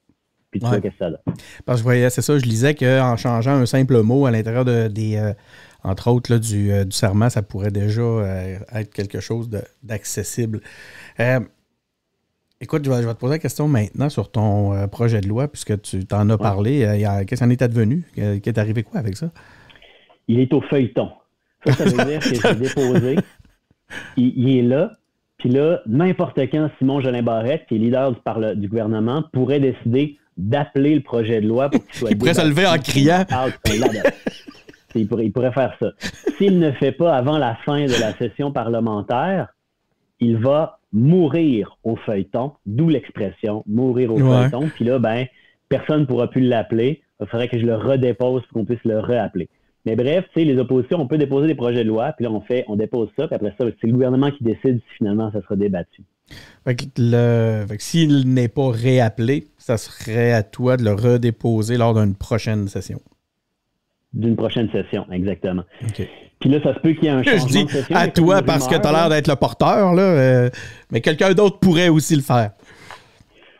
puis 0.58 0.60
tu 0.60 0.66
vois 0.66 0.80
qu'est-ce 0.80 0.94
que 0.94 0.98
ça 0.98 1.10
donne. 1.10 1.34
Parce 1.64 1.78
que 1.78 1.78
je 1.78 1.82
voyais, 1.82 2.10
c'est 2.10 2.22
ça, 2.22 2.38
je 2.38 2.44
lisais 2.44 2.74
qu'en 2.74 3.16
changeant 3.16 3.52
un 3.52 3.66
simple 3.66 4.02
mot 4.02 4.26
à 4.26 4.30
l'intérieur 4.30 4.64
de, 4.64 4.88
des, 4.88 5.16
euh, 5.16 5.32
entre 5.82 6.08
autres, 6.08 6.32
là, 6.32 6.38
du, 6.38 6.72
euh, 6.72 6.84
du, 6.84 6.96
serment, 6.96 7.28
ça 7.28 7.42
pourrait 7.42 7.70
déjà 7.70 8.02
être 8.72 8.92
quelque 8.92 9.20
chose 9.20 9.50
d'accessible. 9.82 10.60
écoute, 12.60 12.84
je 12.84 12.90
vais, 12.90 13.14
te 13.14 13.18
poser 13.18 13.34
la 13.34 13.38
question 13.38 13.68
maintenant 13.68 14.08
sur 14.08 14.30
ton 14.30 14.88
projet 14.88 15.20
de 15.20 15.28
loi, 15.28 15.48
puisque 15.48 15.80
tu 15.82 16.04
t'en 16.06 16.28
as 16.30 16.38
parlé. 16.38 16.80
Qu'est-ce 17.26 17.42
qui 17.42 17.46
en 17.46 17.50
est 17.50 17.62
advenu? 17.62 18.04
Qu'est 18.14 18.46
est 18.46 18.58
arrivé 18.58 18.82
quoi 18.82 19.00
avec 19.00 19.16
ça? 19.16 19.30
Il 20.28 20.40
est 20.40 20.52
au 20.54 20.62
feuilleton. 20.62 21.10
Ça, 21.66 21.72
ça 21.72 21.84
veut 21.84 22.04
dire 22.04 22.20
que 22.20 22.34
j'ai 22.34 22.54
déposé 22.60 23.16
il, 24.16 24.56
est 24.56 24.62
là. 24.62 24.92
Puis 25.38 25.48
là, 25.48 25.80
n'importe 25.86 26.38
quand, 26.50 26.70
Simon 26.78 27.00
Jolin 27.00 27.22
Barrette, 27.22 27.66
qui 27.68 27.76
est 27.76 27.78
leader 27.78 28.12
du, 28.12 28.60
du 28.60 28.68
gouvernement, 28.68 29.24
pourrait 29.32 29.60
décider 29.60 30.18
d'appeler 30.36 30.94
le 30.94 31.00
projet 31.02 31.40
de 31.40 31.48
loi 31.48 31.70
pour 31.70 31.84
qu'il 31.84 31.94
soit. 31.98 32.10
il 32.10 32.18
pourrait 32.18 32.34
se 32.34 32.46
lever 32.46 32.66
en 32.66 32.78
criant. 32.78 33.24
il, 34.94 35.08
pourrait, 35.08 35.26
il 35.26 35.32
pourrait 35.32 35.52
faire 35.52 35.74
ça. 35.80 35.92
S'il 36.38 36.58
ne 36.58 36.72
fait 36.72 36.92
pas 36.92 37.14
avant 37.14 37.38
la 37.38 37.56
fin 37.64 37.84
de 37.84 38.00
la 38.00 38.14
session 38.16 38.52
parlementaire, 38.52 39.54
il 40.20 40.36
va 40.38 40.78
mourir 40.92 41.76
au 41.82 41.96
feuilleton, 41.96 42.52
d'où 42.66 42.88
l'expression 42.88 43.64
mourir 43.66 44.12
au 44.12 44.18
feuilleton. 44.18 44.70
Puis 44.74 44.84
là, 44.84 44.98
ben, 44.98 45.26
personne 45.68 46.02
ne 46.02 46.06
pourra 46.06 46.28
plus 46.28 46.42
l'appeler. 46.42 47.02
Il 47.20 47.26
faudrait 47.26 47.48
que 47.48 47.58
je 47.58 47.66
le 47.66 47.74
redépose 47.74 48.42
pour 48.42 48.60
qu'on 48.60 48.64
puisse 48.64 48.84
le 48.84 49.00
réappeler. 49.00 49.48
Mais 49.86 49.96
bref, 49.96 50.24
tu 50.32 50.40
sais, 50.40 50.46
les 50.46 50.58
oppositions, 50.58 50.98
on 50.98 51.06
peut 51.06 51.18
déposer 51.18 51.46
des 51.46 51.54
projets 51.54 51.84
de 51.84 51.88
loi, 51.88 52.12
puis 52.12 52.24
là, 52.24 52.30
on 52.30 52.40
fait, 52.40 52.64
on 52.68 52.76
dépose 52.76 53.10
ça, 53.18 53.26
puis 53.26 53.36
après 53.36 53.54
ça, 53.58 53.66
c'est 53.80 53.86
le 53.86 53.92
gouvernement 53.92 54.30
qui 54.30 54.42
décide 54.42 54.78
si 54.78 54.96
finalement 54.96 55.30
ça 55.30 55.42
sera 55.42 55.56
débattu. 55.56 56.02
Fait 56.64 56.76
que, 56.76 56.84
le, 56.96 57.66
s'il 57.78 58.32
n'est 58.32 58.48
pas 58.48 58.70
réappelé, 58.70 59.48
ça 59.58 59.76
serait 59.76 60.32
à 60.32 60.42
toi 60.42 60.76
de 60.76 60.84
le 60.84 60.92
redéposer 60.92 61.76
lors 61.76 61.94
d'une 61.94 62.14
prochaine 62.14 62.68
session. 62.68 63.00
D'une 64.12 64.36
prochaine 64.36 64.70
session, 64.70 65.06
exactement. 65.10 65.64
Puis 66.40 66.50
là, 66.50 66.62
ça 66.62 66.74
se 66.74 66.80
peut 66.80 66.92
qu'il 66.92 67.04
y 67.04 67.06
ait 67.08 67.10
un 67.10 67.22
changement 67.22 67.38
Je 67.48 67.52
dis 67.52 67.64
de 67.64 67.70
session, 67.70 67.96
à 67.96 68.08
toi 68.08 68.42
parce 68.42 68.68
que 68.68 68.76
tu 68.76 68.86
as 68.86 68.92
l'air 68.92 69.08
d'être 69.08 69.28
le 69.28 69.36
porteur, 69.36 69.92
là, 69.92 70.02
euh, 70.02 70.50
mais 70.90 71.00
quelqu'un 71.00 71.32
d'autre 71.34 71.58
pourrait 71.58 71.88
aussi 71.88 72.14
le 72.14 72.22
faire. 72.22 72.52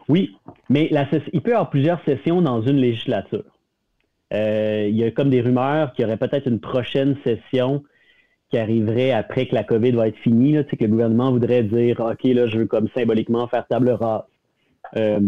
Oui, 0.09 0.37
mais 0.69 0.89
la, 0.91 1.07
il 1.33 1.41
peut 1.41 1.51
y 1.51 1.55
avoir 1.55 1.71
plusieurs 1.71 2.03
sessions 2.05 2.43
dans 2.43 2.63
une 2.63 2.77
législature. 2.77 3.45
Euh, 4.33 4.87
il 4.89 4.97
y 4.97 5.05
a 5.05 5.11
comme 5.11 5.31
des 5.31 5.41
rumeurs 5.41 5.93
qu'il 5.93 6.05
y 6.05 6.07
aurait 6.07 6.17
peut-être 6.17 6.47
une 6.47 6.61
prochaine 6.61 7.17
session 7.25 7.83
qui 8.55 8.61
arriverait 8.61 9.11
après 9.11 9.47
que 9.47 9.55
la 9.57 9.65
COVID 9.65 9.91
va 9.93 10.07
être 10.07 10.19
finie, 10.19 10.53
là, 10.53 10.63
que 10.63 10.77
le 10.79 10.87
gouvernement 10.87 11.33
voudrait 11.33 11.65
dire 11.65 11.99
OK, 11.99 12.23
là, 12.23 12.47
je 12.47 12.59
veux 12.59 12.67
comme 12.67 12.87
symboliquement 12.95 13.49
faire 13.49 13.67
table 13.67 13.91
rase. 13.91 14.23
Euh, 14.97 15.19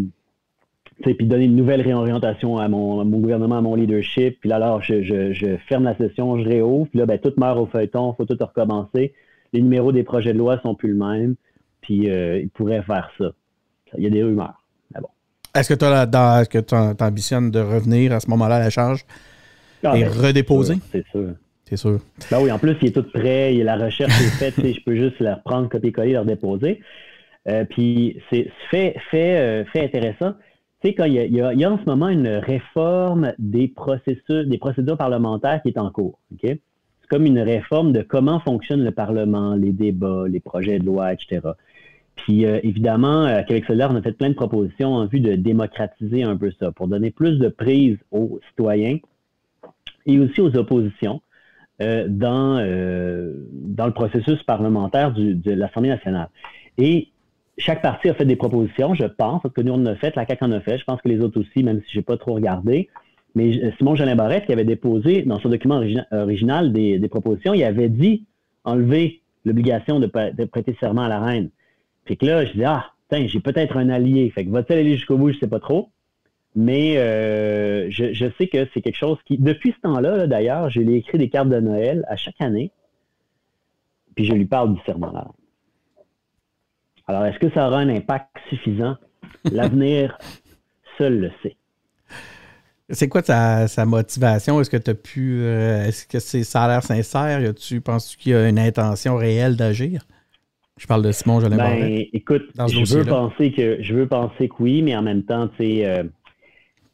puis 1.03 1.17
donner 1.27 1.47
une 1.47 1.57
nouvelle 1.57 1.81
réorientation 1.81 2.57
à 2.59 2.69
mon, 2.69 3.05
gouvernement, 3.05 3.59
à 3.59 3.61
mon 3.61 3.75
leadership. 3.75 4.39
Puis 4.41 4.49
là, 4.49 4.57
alors, 4.57 4.81
je, 4.81 5.57
ferme 5.69 5.83
la 5.83 5.97
session, 5.97 6.39
je 6.39 6.49
réouvre. 6.49 6.87
Puis 6.89 7.01
là, 7.01 7.07
ben, 7.07 7.19
tout 7.19 7.33
meurt 7.37 7.59
au 7.59 7.67
feuilleton, 7.67 8.12
il 8.12 8.17
faut 8.17 8.25
tout 8.25 8.39
recommencer. 8.41 9.12
Les 9.53 9.61
numéros 9.61 9.91
des 9.91 10.05
projets 10.05 10.33
de 10.33 10.39
loi 10.39 10.61
sont 10.62 10.77
plus 10.77 10.93
le 10.93 11.05
même. 11.05 11.35
Puis 11.81 12.09
euh, 12.09 12.39
il 12.39 12.49
pourrait 12.49 12.83
faire 12.83 13.11
ça. 13.19 13.33
Il 13.99 14.05
y 14.05 14.07
a 14.07 14.11
des 14.11 14.23
rumeurs. 14.23 14.62
Est-ce 15.53 15.75
que 16.49 16.61
tu 16.61 17.03
ambitionnes 17.03 17.51
de 17.51 17.61
revenir 17.61 18.12
à 18.12 18.21
ce 18.21 18.31
moment-là 18.31 18.57
à 18.57 18.61
la 18.61 18.71
charge 18.71 19.05
ah, 19.83 19.97
et 19.97 20.05
ben, 20.05 20.12
redéposer? 20.12 20.77
C'est 20.93 21.05
sûr. 21.09 21.35
C'est 21.68 21.76
sûr. 21.76 21.98
Ben 22.31 22.40
oui, 22.40 22.52
en 22.52 22.59
plus, 22.59 22.76
il 22.81 22.88
est 22.88 22.92
tout 22.92 23.02
prêt, 23.02 23.52
la 23.55 23.76
recherche 23.76 24.20
est 24.20 24.38
faite, 24.38 24.55
je 24.74 24.81
peux 24.85 24.94
juste 24.94 25.18
la 25.18 25.35
reprendre, 25.37 25.68
copier-coller, 25.68 26.12
la 26.12 26.20
redéposer. 26.20 26.81
Euh, 27.48 27.64
puis, 27.64 28.20
c'est 28.31 28.50
fait, 28.70 28.94
fait, 29.11 29.38
euh, 29.38 29.64
fait 29.66 29.85
intéressant. 29.85 30.35
Tu 30.81 30.88
sais, 30.88 30.94
quand 30.94 31.05
il 31.05 31.14
y, 31.14 31.40
a, 31.40 31.70
en 31.70 31.79
ce 31.79 31.85
moment 31.87 32.09
une 32.09 32.29
réforme 32.29 33.33
des 33.38 33.66
processus, 33.66 34.46
des 34.46 34.59
procédures 34.59 34.96
parlementaires 34.96 35.61
qui 35.62 35.70
est 35.70 35.79
en 35.79 35.90
cours. 35.90 36.18
OK? 36.33 36.42
C'est 36.42 37.09
comme 37.09 37.24
une 37.24 37.40
réforme 37.40 37.92
de 37.92 38.02
comment 38.02 38.40
fonctionne 38.40 38.85
le 38.85 38.90
Parlement, 38.92 39.55
les 39.55 39.72
débats, 39.72 40.24
les 40.29 40.40
projets 40.40 40.79
de 40.79 40.85
loi, 40.85 41.12
etc. 41.12 41.40
Puis 42.16 42.46
euh, 42.46 42.61
évidemment, 42.62 43.24
à 43.24 43.42
Québec 43.42 43.64
solidaire, 43.66 43.90
on 43.90 43.96
a 43.96 44.02
fait 44.02 44.12
plein 44.12 44.29
de 44.29 44.35
propositions 44.35 44.94
en 44.94 45.07
vue 45.07 45.20
de 45.20 45.35
démocratiser 45.35 46.24
un 46.24 46.37
peu 46.37 46.52
ça, 46.59 46.72
pour 46.72 46.88
donner 46.88 47.11
plus 47.11 47.38
de 47.38 47.48
prise 47.48 47.96
aux 48.11 48.40
citoyens 48.50 48.98
et 50.07 50.18
aussi 50.18 50.40
aux 50.40 50.57
oppositions 50.57 51.20
euh, 51.83 52.07
dans, 52.09 52.59
euh, 52.59 53.35
dans 53.53 53.87
le 53.87 53.93
processus 53.93 54.43
parlementaire 54.45 55.12
de 55.12 55.51
l'Assemblée 55.53 55.91
nationale. 55.91 56.29
Et 56.79 57.09
chaque 57.59 57.83
parti 57.83 58.09
a 58.09 58.15
fait 58.15 58.25
des 58.25 58.37
propositions, 58.37 58.95
je 58.95 59.05
pense, 59.05 59.43
que 59.55 59.61
nous, 59.61 59.73
on 59.73 59.83
en 59.83 59.87
a 59.87 59.95
fait, 59.97 60.17
la 60.17 60.27
CAQ 60.27 60.45
en 60.45 60.53
a 60.53 60.61
fait, 60.61 60.79
je 60.79 60.85
pense 60.85 61.01
que 61.03 61.09
les 61.09 61.21
autres 61.21 61.41
aussi, 61.41 61.62
même 61.62 61.81
si 61.83 61.93
je 61.93 61.99
n'ai 61.99 62.03
pas 62.03 62.17
trop 62.17 62.35
regardé. 62.35 62.89
Mais 63.35 63.73
Simon 63.77 63.95
Jolin 63.95 64.17
Barrette, 64.17 64.47
qui 64.47 64.53
avait 64.53 64.65
déposé 64.65 65.23
dans 65.23 65.39
son 65.39 65.51
document 65.51 65.83
original 66.12 66.73
des, 66.73 67.09
propositions, 67.11 67.53
il 67.53 67.62
avait 67.62 67.91
dit 67.91 68.25
enlever 68.65 69.21
l'obligation 69.45 70.01
de, 70.01 70.07
prêter 70.07 70.77
serment 70.81 71.03
à 71.03 71.09
la 71.09 71.21
reine. 71.21 71.51
Puis 72.07 72.17
que 72.17 72.25
là, 72.25 72.47
je 72.47 72.53
dis, 72.53 72.65
ah, 72.65 72.87
j'ai 73.11 73.41
peut-être 73.41 73.77
un 73.77 73.91
allié. 73.91 74.31
Fait 74.31 74.47
que 74.47 74.51
va-t-il 74.51 74.79
aller 74.79 74.97
jusqu'au 74.97 75.19
bout, 75.19 75.33
je 75.33 75.39
sais 75.39 75.49
pas 75.49 75.61
trop. 75.61 75.91
Mais 76.59 76.97
euh, 76.97 77.90
je, 77.90 78.31
sais 78.38 78.49
que 78.49 78.66
c'est 78.73 78.81
quelque 78.81 78.97
chose 78.97 79.19
qui, 79.27 79.37
depuis 79.37 79.73
ce 79.73 79.81
temps-là, 79.83 80.27
d'ailleurs, 80.27 80.71
j'ai 80.71 80.83
écrit 80.97 81.19
des 81.19 81.29
cartes 81.29 81.51
de 81.51 81.61
Noël 81.61 82.07
à 82.09 82.16
chaque 82.16 82.40
année. 82.40 82.71
Puis 84.14 84.25
je 84.25 84.33
lui 84.33 84.47
parle 84.47 84.75
du 84.75 84.81
serment 84.87 85.12
là. 85.12 85.27
Alors, 87.07 87.27
est-ce 87.27 87.38
que 87.38 87.51
ça 87.51 87.69
aura 87.69 87.81
un 87.81 87.88
impact 87.90 88.31
suffisant? 88.49 88.97
L'avenir 89.45 90.16
seul 90.99 91.21
le 91.21 91.31
sait. 91.42 91.57
C'est 92.88 93.09
quoi 93.09 93.21
ta, 93.21 93.69
sa 93.69 93.85
motivation? 93.85 94.59
Est-ce 94.61 94.71
que 94.71 94.77
tu 94.79 94.90
as 94.90 94.95
pu. 94.95 95.42
Euh, 95.42 95.87
est-ce 95.87 96.07
que 96.07 96.19
c'est, 96.19 96.42
ça 96.42 96.62
a 96.62 96.69
l'air 96.69 96.83
sincère? 96.83 97.55
Tu 97.55 97.83
penses 97.83 98.16
qu'il 98.16 98.33
y 98.33 98.35
a 98.35 98.49
une 98.49 98.59
intention 98.59 99.16
réelle 99.16 99.57
d'agir? 99.57 100.07
Je 100.79 100.87
parle 100.87 101.03
de 101.03 101.12
Simon 101.12 101.40
Jolin 101.40 101.57
ben, 101.57 102.05
Écoute, 102.12 102.45
je 102.69 102.97
veux, 102.97 103.05
penser 103.05 103.53
que, 103.53 103.83
je 103.83 103.95
veux 103.95 104.07
penser 104.07 104.49
que 104.49 104.55
oui, 104.61 104.83
mais 104.83 104.97
en 104.97 105.03
même 105.03 105.23
temps, 105.23 105.51
c'est 105.59 105.87
euh, 105.87 106.05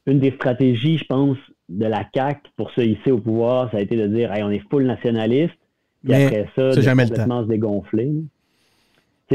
une 0.06 0.18
des 0.18 0.32
stratégies, 0.32 0.98
je 0.98 1.04
pense, 1.04 1.38
de 1.68 1.86
la 1.86 2.04
CAC 2.04 2.42
pour 2.56 2.70
se 2.72 2.80
hisser 2.80 3.12
au 3.12 3.18
pouvoir, 3.18 3.70
ça 3.70 3.78
a 3.78 3.80
été 3.80 3.96
de 3.96 4.06
dire 4.06 4.32
hey, 4.32 4.42
on 4.42 4.50
est 4.50 4.62
full 4.70 4.84
nationaliste, 4.84 5.54
puis 6.04 6.14
après 6.14 6.48
ça, 6.56 6.70
de 6.70 6.80
complètement 6.80 7.42
se 7.42 7.48
dégonfler 7.48 8.12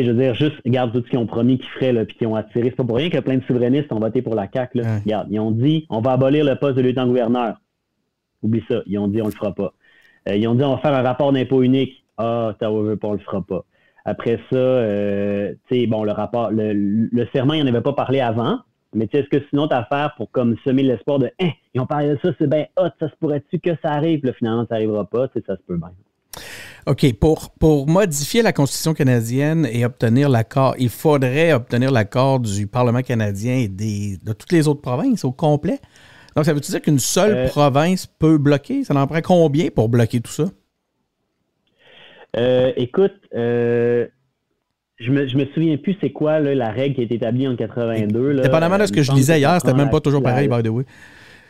je 0.03 0.11
veux 0.11 0.17
dire, 0.17 0.33
juste, 0.35 0.55
regarde 0.65 0.91
tout 0.91 1.03
ce 1.03 1.09
qu'ils 1.09 1.19
ont 1.19 1.25
promis 1.25 1.57
qu'ils 1.57 1.69
feraient, 1.69 1.93
là, 1.93 2.05
puis 2.05 2.15
qu'ils 2.17 2.27
ont 2.27 2.35
attiré. 2.35 2.69
C'est 2.69 2.75
pas 2.75 2.83
pour 2.83 2.97
rien 2.97 3.09
que 3.09 3.19
plein 3.19 3.37
de 3.37 3.43
souverainistes 3.43 3.91
ont 3.91 3.99
voté 3.99 4.21
pour 4.21 4.35
la 4.35 4.47
CAQ. 4.51 4.79
Là. 4.79 4.99
Regarde, 4.99 5.27
ils 5.29 5.39
ont 5.39 5.51
dit, 5.51 5.85
on 5.89 6.01
va 6.01 6.13
abolir 6.13 6.45
le 6.45 6.55
poste 6.55 6.75
de 6.75 6.81
lieutenant-gouverneur. 6.81 7.59
Oublie 8.43 8.63
ça. 8.67 8.81
Ils 8.85 8.97
ont 8.99 9.07
dit, 9.07 9.21
on 9.21 9.25
le 9.25 9.31
fera 9.31 9.53
pas. 9.53 9.73
Euh, 10.29 10.35
ils 10.35 10.47
ont 10.47 10.55
dit, 10.55 10.63
on 10.63 10.75
va 10.75 10.77
faire 10.77 10.93
un 10.93 11.01
rapport 11.01 11.31
d'impôt 11.31 11.63
unique. 11.63 12.03
Ah, 12.17 12.55
t'as 12.59 12.69
veut 12.69 12.97
pas, 12.97 13.09
on 13.09 13.13
le 13.13 13.19
fera 13.19 13.41
pas. 13.41 13.63
Après 14.05 14.39
ça, 14.49 14.55
euh, 14.55 15.53
tu 15.67 15.81
sais, 15.81 15.87
bon, 15.87 16.03
le 16.03 16.11
rapport, 16.11 16.49
le, 16.51 17.27
serment, 17.33 17.53
il 17.53 17.63
en 17.63 17.67
avait 17.67 17.81
pas 17.81 17.93
parlé 17.93 18.19
avant. 18.19 18.59
Mais 18.93 19.07
tu 19.07 19.17
sais, 19.17 19.23
est-ce 19.23 19.29
que 19.29 19.43
sinon, 19.49 19.67
ta 19.67 19.79
affaire 19.79 20.13
pour 20.15 20.31
comme 20.31 20.55
semer 20.63 20.83
l'espoir 20.83 21.19
de, 21.19 21.29
hein, 21.39 21.51
ils 21.73 21.81
ont 21.81 21.85
parlé 21.85 22.09
de 22.09 22.19
ça, 22.21 22.29
c'est 22.39 22.49
bien 22.49 22.65
hot, 22.77 22.89
ça 22.99 23.09
se 23.09 23.15
pourrait-tu 23.19 23.59
que 23.59 23.71
ça 23.81 23.91
arrive? 23.91 24.25
Là, 24.25 24.33
finalement, 24.33 24.65
ça 24.67 24.75
arrivera 24.75 25.05
pas, 25.05 25.27
tu 25.27 25.39
sais, 25.39 25.45
ça 25.45 25.55
se 25.55 25.61
peut 25.67 25.77
bien. 25.77 25.91
OK. 26.85 27.13
Pour, 27.19 27.49
pour 27.59 27.87
modifier 27.87 28.41
la 28.41 28.53
Constitution 28.53 28.93
canadienne 28.93 29.67
et 29.69 29.83
obtenir 29.83 30.29
l'accord, 30.29 30.75
il 30.79 30.89
faudrait 30.89 31.51
obtenir 31.51 31.91
l'accord 31.91 32.39
du 32.39 32.65
Parlement 32.65 33.01
canadien 33.01 33.55
et 33.55 33.67
des, 33.67 34.17
de 34.23 34.33
toutes 34.33 34.53
les 34.53 34.67
autres 34.69 34.81
provinces 34.81 35.25
au 35.25 35.33
complet. 35.33 35.79
Donc, 36.35 36.45
ça 36.45 36.53
veut-tu 36.53 36.71
dire 36.71 36.81
qu'une 36.81 36.99
seule 36.99 37.35
euh, 37.35 37.47
province 37.47 38.05
peut 38.05 38.37
bloquer? 38.37 38.83
Ça 38.83 38.95
en 38.95 39.07
prend 39.07 39.21
combien 39.21 39.69
pour 39.69 39.89
bloquer 39.89 40.21
tout 40.21 40.31
ça? 40.31 40.45
Euh, 42.37 42.71
écoute, 42.77 43.15
euh, 43.35 44.07
je 44.99 45.11
me, 45.11 45.21
me 45.25 45.45
souviens 45.53 45.77
plus 45.77 45.95
c'est 46.01 46.09
quoi 46.09 46.39
la 46.39 46.71
règle 46.71 46.95
qui 46.95 47.01
a 47.01 47.03
été 47.03 47.15
établie 47.15 47.47
en 47.47 47.55
82. 47.55 48.41
Dépendamment 48.41 48.77
de 48.77 48.85
ce 48.85 48.91
que 48.91 49.03
je 49.03 49.11
lisais 49.11 49.39
hier, 49.39 49.57
c'était 49.59 49.75
même 49.75 49.89
pas 49.89 50.01
toujours 50.01 50.23
pareil, 50.23 50.47
by 50.47 50.63
the 50.63 50.69
way. 50.69 50.85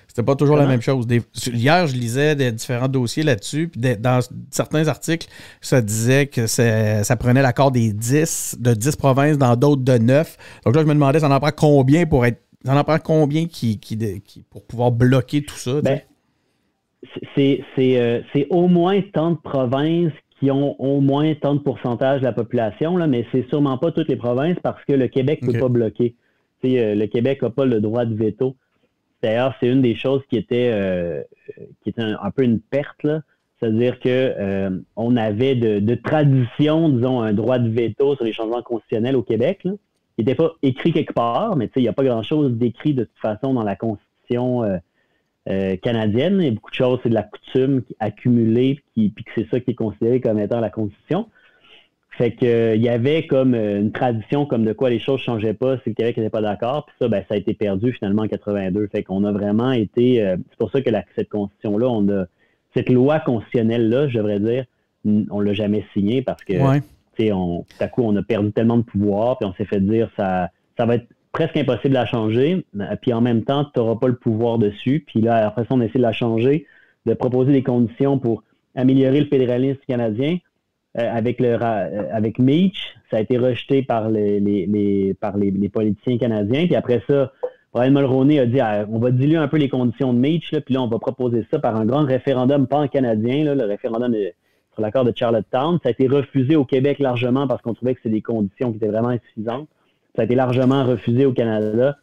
C'était 0.07 0.25
pas 0.25 0.35
toujours 0.35 0.57
la 0.57 0.65
même 0.65 0.81
chose. 0.81 1.05
hier, 1.53 1.85
je 1.85 1.93
lisais 1.93 2.35
des 2.35 2.51
différents 2.51 2.87
dossiers 2.87 3.23
là-dessus. 3.23 3.67
Puis 3.67 3.79
dans 3.99 4.19
certains 4.49 4.87
articles, 4.87 5.27
ça 5.61 5.81
disait 5.81 6.25
que 6.25 6.47
ça 6.47 7.15
prenait 7.17 7.41
l'accord 7.41 7.71
des 7.71 7.93
10, 7.93 8.57
de 8.59 8.73
10 8.73 8.95
provinces, 8.95 9.37
dans 9.37 9.55
d'autres 9.55 9.83
de 9.83 9.97
9. 9.97 10.37
Donc 10.65 10.75
là, 10.75 10.81
je 10.81 10.87
me 10.87 10.93
demandais, 10.93 11.19
ça 11.19 11.29
en 11.29 11.39
prend 11.39 11.51
combien 11.55 12.05
pour 12.05 12.25
être. 12.25 12.41
Ça 12.65 12.75
en 12.75 12.83
prend 12.83 12.97
combien 12.99 13.45
qui, 13.45 13.79
qui, 13.79 13.95
pour 14.49 14.65
pouvoir 14.65 14.91
bloquer 14.91 15.43
tout 15.43 15.55
ça? 15.55 15.79
Ben, 15.81 16.01
euh, 17.37 18.21
c'est 18.33 18.47
au 18.49 18.67
moins 18.67 18.99
tant 19.13 19.31
de 19.31 19.37
provinces 19.37 20.11
qui 20.39 20.51
ont 20.51 20.79
au 20.79 21.01
moins 21.01 21.33
tant 21.35 21.55
de 21.55 21.59
pourcentage 21.59 22.19
de 22.21 22.25
la 22.25 22.31
population, 22.31 22.95
là, 22.97 23.07
mais 23.07 23.25
c'est 23.31 23.47
sûrement 23.49 23.77
pas 23.77 23.91
toutes 23.91 24.07
les 24.07 24.15
provinces 24.15 24.57
parce 24.61 24.83
que 24.85 24.93
le 24.93 25.07
Québec 25.07 25.41
ne 25.41 25.51
peut 25.51 25.59
pas 25.59 25.69
bloquer. 25.69 26.15
Euh, 26.65 26.95
le 26.95 27.07
Québec 27.07 27.41
n'a 27.41 27.49
pas 27.49 27.65
le 27.65 27.79
droit 27.79 28.05
de 28.05 28.15
veto. 28.15 28.55
D'ailleurs, 29.23 29.55
c'est 29.59 29.67
une 29.67 29.81
des 29.81 29.95
choses 29.95 30.21
qui 30.29 30.37
était, 30.37 30.69
euh, 30.71 31.23
qui 31.81 31.89
était 31.89 32.01
un, 32.01 32.31
peu 32.31 32.43
une 32.43 32.59
perte. 32.59 33.07
C'est-à-dire 33.59 33.99
que 33.99 34.09
euh, 34.09 34.69
on 34.95 35.17
avait 35.17 35.55
de, 35.55 35.95
tradition, 35.95 36.89
disons, 36.89 37.21
un 37.21 37.33
droit 37.33 37.57
de 37.57 37.69
veto 37.69 38.15
sur 38.15 38.23
les 38.23 38.33
changements 38.33 38.61
constitutionnels 38.61 39.15
au 39.15 39.23
Québec. 39.23 39.61
Là. 39.63 39.71
Il 40.19 40.25
n'était 40.25 40.35
pas 40.35 40.53
écrit 40.61 40.91
quelque 40.91 41.13
part, 41.13 41.55
mais 41.55 41.69
il 41.75 41.81
n'y 41.81 41.87
a 41.87 41.93
pas 41.93 42.03
grand-chose 42.03 42.51
d'écrit 42.51 42.93
de 42.93 43.03
toute 43.03 43.19
façon 43.19 43.53
dans 43.53 43.63
la 43.63 43.75
Constitution 43.75 44.63
euh, 45.49 45.75
canadienne. 45.77 46.37
Il 46.39 46.45
y 46.45 46.49
a 46.49 46.51
beaucoup 46.51 46.71
de 46.71 46.75
choses, 46.75 46.99
c'est 47.03 47.09
de 47.09 47.13
la 47.13 47.23
coutume 47.23 47.83
accumulée, 47.99 48.79
puis 48.93 49.13
que 49.13 49.31
c'est 49.35 49.49
ça 49.49 49.59
qui 49.59 49.71
est 49.71 49.75
considéré 49.75 50.21
comme 50.21 50.39
étant 50.39 50.59
la 50.59 50.69
Constitution. 50.69 51.27
Fait 52.17 52.31
que 52.31 52.45
euh, 52.45 52.75
il 52.75 52.81
y 52.81 52.89
avait 52.89 53.27
comme 53.27 53.53
euh, 53.53 53.79
une 53.79 53.91
tradition 53.91 54.47
comme 54.47 54.65
de 54.65 54.73
quoi 54.73 54.89
les 54.89 54.97
choses 54.97 55.21
changeaient 55.21 55.53
pas 55.53 55.77
si 55.77 55.89
le 55.89 55.93
Québec 55.93 56.17
n'était 56.17 56.31
pas 56.31 56.41
d'accord. 56.41 56.87
Puis 56.87 56.95
ça, 56.99 57.07
ben, 57.07 57.23
ça 57.29 57.35
a 57.35 57.37
été 57.37 57.53
perdu 57.53 57.93
finalement 57.93 58.23
en 58.23 58.27
82. 58.27 58.87
Fait 58.87 59.03
qu'on 59.03 59.23
a 59.23 59.31
vraiment 59.31 59.71
été. 59.71 60.23
Euh, 60.23 60.35
c'est 60.49 60.57
pour 60.57 60.71
ça 60.71 60.81
que 60.81 60.89
cette 61.15 61.29
constitution-là, 61.29 61.87
on 61.87 62.09
a 62.09 62.25
cette 62.75 62.89
loi 62.89 63.19
constitutionnelle-là, 63.19 64.07
je 64.07 64.17
devrais 64.17 64.39
dire, 64.39 64.65
on 65.05 65.39
l'a 65.39 65.53
jamais 65.53 65.85
signée 65.93 66.21
parce 66.21 66.43
que 66.43 66.53
on, 67.31 67.63
tout 67.63 67.83
à 67.83 67.87
coup, 67.87 68.03
on 68.03 68.15
a 68.15 68.23
perdu 68.23 68.51
tellement 68.51 68.77
de 68.77 68.83
pouvoir, 68.83 69.37
puis 69.37 69.47
on 69.47 69.53
s'est 69.53 69.65
fait 69.65 69.79
dire 69.79 70.09
ça, 70.17 70.49
ça 70.77 70.85
va 70.85 70.95
être 70.95 71.07
presque 71.31 71.57
impossible 71.57 71.97
à 71.97 72.05
changer. 72.05 72.65
Puis 73.01 73.13
en 73.13 73.21
même 73.21 73.43
temps, 73.43 73.65
tu 73.65 73.79
n'auras 73.79 73.95
pas 73.95 74.07
le 74.07 74.15
pouvoir 74.15 74.57
dessus. 74.57 75.03
Puis 75.05 75.21
là, 75.21 75.47
après 75.47 75.63
ça, 75.63 75.69
on 75.71 75.81
essaie 75.81 75.99
de 75.99 76.03
la 76.03 76.13
changer, 76.13 76.65
de 77.05 77.13
proposer 77.13 77.51
des 77.51 77.63
conditions 77.63 78.19
pour 78.19 78.43
améliorer 78.75 79.21
le 79.21 79.27
fédéralisme 79.27 79.79
canadien 79.87 80.37
euh, 80.97 81.09
avec 81.11 81.39
le 81.39 81.57
euh, 81.61 82.03
avec 82.11 82.39
Meach, 82.39 82.95
ça 83.11 83.17
a 83.17 83.19
été 83.19 83.37
rejeté 83.37 83.83
par 83.83 84.09
les, 84.09 84.39
les, 84.39 85.13
par 85.19 85.37
les, 85.37 85.69
politiciens 85.69 86.17
canadiens. 86.17 86.65
Puis 86.65 86.75
après 86.75 87.03
ça, 87.07 87.31
Brian 87.73 87.91
Mulroney 87.91 88.39
a 88.39 88.45
dit 88.45 88.59
ah, 88.59 88.85
on 88.89 88.97
va 88.97 89.11
diluer 89.11 89.37
un 89.37 89.47
peu 89.47 89.57
les 89.57 89.69
conditions 89.69 90.13
de 90.13 90.17
Meach, 90.17 90.55
puis 90.65 90.73
là, 90.73 90.81
on 90.81 90.87
va 90.87 90.97
proposer 90.97 91.45
ça 91.51 91.59
par 91.59 91.75
un 91.75 91.85
grand 91.85 92.03
référendum 92.03 92.67
pan-canadien, 92.67 93.53
le 93.53 93.65
référendum 93.65 94.15
sur 94.73 94.81
l'accord 94.81 95.05
de 95.05 95.13
Charlottetown. 95.15 95.77
Ça 95.83 95.89
a 95.89 95.91
été 95.91 96.07
refusé 96.07 96.55
au 96.55 96.65
Québec 96.65 96.99
largement 96.99 97.47
parce 97.47 97.61
qu'on 97.61 97.73
trouvait 97.73 97.93
que 97.93 97.99
c'est 98.01 98.09
des 98.09 98.21
conditions 98.21 98.71
qui 98.71 98.77
étaient 98.77 98.87
vraiment 98.87 99.09
insuffisantes. 99.09 99.67
Ça 100.17 100.23
a 100.23 100.25
été 100.25 100.33
largement 100.33 100.83
refusé 100.83 101.27
au 101.27 101.31
Canada. 101.31 101.95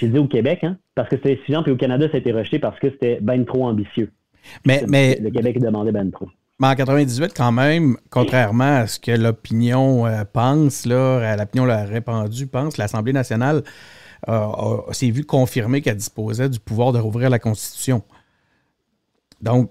J'ai 0.00 0.08
dit 0.08 0.18
au 0.18 0.26
Québec, 0.26 0.64
hein, 0.64 0.76
parce 0.96 1.08
que 1.08 1.14
c'était 1.14 1.34
insuffisant, 1.34 1.62
puis 1.62 1.70
au 1.70 1.76
Canada, 1.76 2.08
ça 2.10 2.16
a 2.16 2.18
été 2.18 2.32
rejeté 2.32 2.58
parce 2.58 2.76
que 2.80 2.90
c'était 2.90 3.20
ben 3.22 3.44
trop 3.46 3.66
ambitieux. 3.66 4.10
Mais, 4.66 4.82
mais... 4.88 5.16
Le 5.22 5.30
Québec 5.30 5.60
demandait 5.60 5.92
ben 5.92 6.10
trop. 6.10 6.28
Mais 6.58 6.66
en 6.66 6.74
98, 6.74 7.32
quand 7.36 7.52
même, 7.52 7.96
contrairement 8.10 8.78
à 8.78 8.86
ce 8.88 8.98
que 8.98 9.12
l'opinion 9.12 10.08
euh, 10.08 10.24
pense, 10.24 10.86
là, 10.86 11.36
l'opinion 11.36 11.66
répandue 11.86 12.48
pense, 12.48 12.76
l'Assemblée 12.78 13.12
nationale 13.12 13.62
s'est 14.90 15.10
vue 15.10 15.24
confirmer 15.24 15.80
qu'elle 15.80 15.96
disposait 15.96 16.48
du 16.48 16.58
pouvoir 16.58 16.90
de 16.90 16.98
rouvrir 16.98 17.30
la 17.30 17.38
Constitution. 17.38 18.02
Donc, 19.40 19.70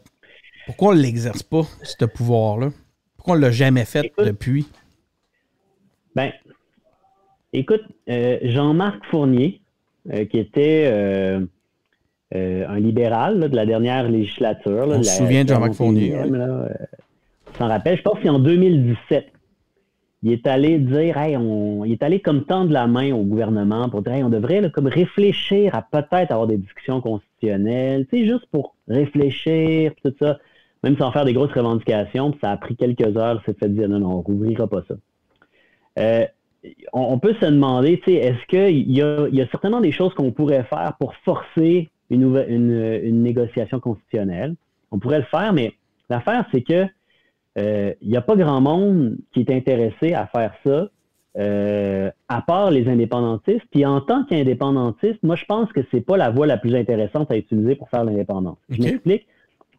pourquoi 0.66 0.94
on 0.94 0.96
ne 0.96 1.02
l'exerce 1.02 1.44
pas, 1.44 1.64
ce 1.84 2.06
pouvoir-là? 2.06 2.70
Pourquoi 3.18 3.34
on 3.34 3.38
ne 3.38 3.42
l'a 3.42 3.52
jamais 3.52 3.84
fait 3.84 4.14
depuis? 4.18 4.70
Ben, 6.16 6.32
écoute, 7.54 7.84
euh, 8.10 8.40
Jean-Marc 8.44 9.06
Fournier, 9.06 9.62
euh, 10.14 10.26
qui 10.26 10.40
était 10.40 10.90
euh, 12.36 12.68
un 12.68 12.80
libéral 12.80 13.50
de 13.50 13.56
la 13.56 13.66
dernière 13.66 14.10
législature. 14.10 14.88
on 14.88 15.04
se 15.04 15.18
souvient 15.18 15.44
de 15.44 15.50
Jean-Marc 15.50 15.74
Fournier. 15.74 16.16
Euh, 16.16 16.68
s'en 17.58 17.68
rappelle, 17.68 17.98
je 17.98 18.02
pense 18.02 18.16
que 18.16 18.24
c'est 18.24 18.30
en 18.30 18.40
2017. 18.40 19.32
Il 20.24 20.32
est 20.32 20.48
allé 20.48 20.80
dire, 20.80 21.18
on, 21.40 21.86
il 21.86 21.94
est 21.94 22.04
allé 22.04 22.20
comme 22.20 22.44
tendre 22.44 22.72
la 22.72 22.88
main 22.88 23.14
au 23.14 23.24
gouvernement 23.24 23.88
pour 23.88 24.02
dire, 24.02 24.26
on 24.26 24.30
devrait 24.30 24.70
comme 24.72 24.88
réfléchir 24.88 25.76
à 25.76 25.82
peut-être 25.84 26.32
avoir 26.32 26.48
des 26.48 26.58
discussions 26.58 27.02
constitutionnelles, 27.02 28.08
tu 28.08 28.18
sais, 28.18 28.26
juste 28.26 28.48
pour 28.52 28.76
réfléchir, 28.88 29.94
tout 30.04 30.14
ça, 30.20 30.40
même 30.84 30.98
sans 30.98 31.12
faire 31.12 31.24
des 31.24 31.34
grosses 31.34 31.54
revendications. 31.54 32.36
ça 32.42 32.52
a 32.52 32.58
pris 32.58 32.76
quelques 32.76 33.16
heures, 33.16 33.42
c'est 33.46 33.58
fait 33.58 33.70
dire, 33.70 33.88
non, 33.88 34.00
non, 34.00 34.12
on 34.18 34.22
rouvrira 34.22 34.68
pas 34.68 34.84
ça. 34.88 34.96
Euh, 36.00 36.26
on, 36.94 37.20
peut 37.20 37.36
se 37.40 37.46
demander, 37.46 38.00
tu 38.00 38.12
sais, 38.12 38.18
est-ce 38.18 38.46
qu'il 38.48 38.92
y 38.92 39.02
a, 39.02 39.28
y 39.30 39.42
a 39.42 39.48
certainement 39.48 39.82
des 39.82 39.92
choses 39.92 40.14
qu'on 40.14 40.32
pourrait 40.32 40.64
faire 40.64 40.94
pour 41.00 41.16
forcer 41.18 41.90
une, 42.10 42.46
une, 42.48 43.22
négociation 43.22 43.80
constitutionnelle. 43.80 44.56
On 44.92 45.00
pourrait 45.00 45.20
le 45.20 45.26
faire, 45.26 45.54
mais 45.54 45.74
l'affaire, 46.10 46.46
c'est 46.52 46.62
que 46.62 46.86
euh, 47.58 47.94
il 48.02 48.10
n'y 48.10 48.18
a 48.18 48.22
pas 48.22 48.36
grand 48.36 48.62
monde 48.62 49.18
qui 49.34 49.42
est 49.42 49.52
intéressé 49.52 50.14
à 50.14 50.28
faire 50.28 50.54
ça, 50.64 50.90
euh, 51.38 52.10
à 52.30 52.42
part 52.42 52.72
les 52.72 52.88
indépendantistes. 52.88 53.66
Puis 53.72 53.86
en 53.86 54.02
tant 54.02 54.24
qu'indépendantiste, 54.26 55.22
moi, 55.24 55.36
je 55.36 55.46
pense 55.46 55.72
que 55.74 55.82
c'est 55.92 56.02
pas 56.02 56.18
la 56.18 56.30
voie 56.30 56.48
la 56.48 56.58
plus 56.58 56.76
intéressante 56.76 57.32
à 57.32 57.38
utiliser 57.38 57.76
pour 57.76 57.90
faire 57.90 58.04
l'indépendance. 58.04 58.58
Je 58.70 58.82
m'explique. 58.82 59.28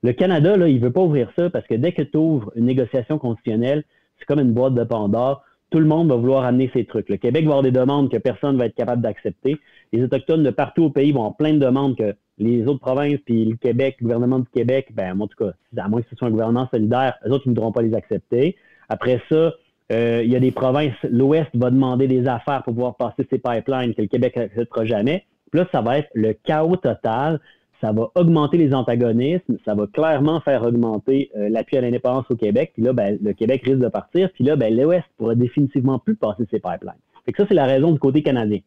Le 0.03 0.13
Canada, 0.13 0.57
là, 0.57 0.69
il 0.69 0.81
veut 0.81 0.93
pas 0.93 1.01
ouvrir 1.01 1.31
ça 1.37 1.51
parce 1.51 1.67
que 1.67 1.75
dès 1.75 1.93
que 1.93 2.03
tu 2.03 2.17
ouvres 2.17 2.53
une 2.55 2.67
négociation 2.67 3.19
constitutionnelle, 3.19 3.85
c'est 4.19 4.27
comme 4.27 4.41
une 4.41 4.53
boîte 4.53 4.75
de 4.75 4.85
Pandore 4.85 5.43
tout 5.71 5.81
le 5.81 5.87
monde 5.87 6.09
va 6.09 6.17
vouloir 6.17 6.45
amener 6.45 6.71
ses 6.73 6.85
trucs. 6.85 7.09
Le 7.09 7.17
Québec 7.17 7.45
va 7.45 7.51
avoir 7.51 7.63
des 7.63 7.71
demandes 7.71 8.11
que 8.11 8.17
personne 8.17 8.55
ne 8.55 8.59
va 8.59 8.67
être 8.67 8.75
capable 8.75 9.03
d'accepter. 9.03 9.59
Les 9.93 10.03
Autochtones 10.03 10.43
de 10.43 10.51
partout 10.51 10.85
au 10.85 10.91
pays 10.91 11.13
vont 11.13 11.21
avoir 11.21 11.37
plein 11.37 11.53
de 11.53 11.59
demandes 11.59 11.97
que 11.97 12.15
les 12.39 12.65
autres 12.67 12.81
provinces, 12.81 13.19
puis 13.25 13.45
le 13.45 13.57
Québec, 13.57 13.97
le 14.01 14.05
gouvernement 14.05 14.39
du 14.39 14.49
Québec, 14.55 14.89
ben, 14.95 15.21
en 15.21 15.27
tout 15.27 15.45
cas, 15.45 15.53
à 15.77 15.89
moins 15.89 16.03
que 16.03 16.09
ce 16.11 16.17
soit 16.17 16.29
un 16.29 16.31
gouvernement 16.31 16.69
solidaire, 16.71 17.15
les 17.25 17.31
autres, 17.31 17.45
ils 17.47 17.51
ne 17.51 17.55
voudront 17.55 17.73
pas 17.73 17.83
les 17.83 17.95
accepter. 17.95 18.57
Après 18.89 19.21
ça, 19.29 19.53
euh, 19.91 20.23
il 20.25 20.31
y 20.31 20.37
a 20.37 20.41
des 20.41 20.53
provinces, 20.53 20.95
l'Ouest 21.11 21.49
va 21.55 21.71
demander 21.71 22.07
des 22.07 22.27
affaires 22.27 22.63
pour 22.63 22.75
pouvoir 22.75 22.97
passer 22.97 23.27
ces 23.31 23.39
pipelines 23.39 23.95
que 23.95 24.03
le 24.03 24.09
Québec 24.09 24.37
n'acceptera 24.37 24.85
jamais. 24.85 25.25
Puis 25.51 25.61
là, 25.61 25.67
ça 25.73 25.81
va 25.81 25.99
être 25.99 26.11
le 26.15 26.33
chaos 26.33 26.77
total 26.77 27.41
ça 27.81 27.93
va 27.93 28.11
augmenter 28.15 28.57
les 28.57 28.75
antagonismes, 28.75 29.57
ça 29.65 29.75
va 29.75 29.87
clairement 29.87 30.41
faire 30.41 30.63
augmenter 30.65 31.31
euh, 31.37 31.49
l'appui 31.49 31.77
à 31.77 31.81
l'indépendance 31.81 32.27
au 32.31 32.37
Québec. 32.37 32.73
Puis 32.75 32.83
là, 32.83 32.93
ben, 32.93 33.19
le 33.23 33.33
Québec 33.33 33.63
risque 33.65 33.79
de 33.79 33.89
partir. 33.89 34.31
Puis 34.33 34.45
là, 34.45 34.57
ben, 34.57 34.77
l'Ouest 34.77 35.07
pourra 35.17 35.35
définitivement 35.35 35.99
plus 35.99 36.17
passer 36.17 36.45
ses 36.51 36.59
pipelines. 36.59 36.99
Fait 37.25 37.33
que 37.33 37.43
ça, 37.43 37.49
c'est 37.49 37.55
la 37.55 37.67
raison 37.67 37.93
du 37.93 37.99
côté 37.99 38.23
canadien. 38.23 38.59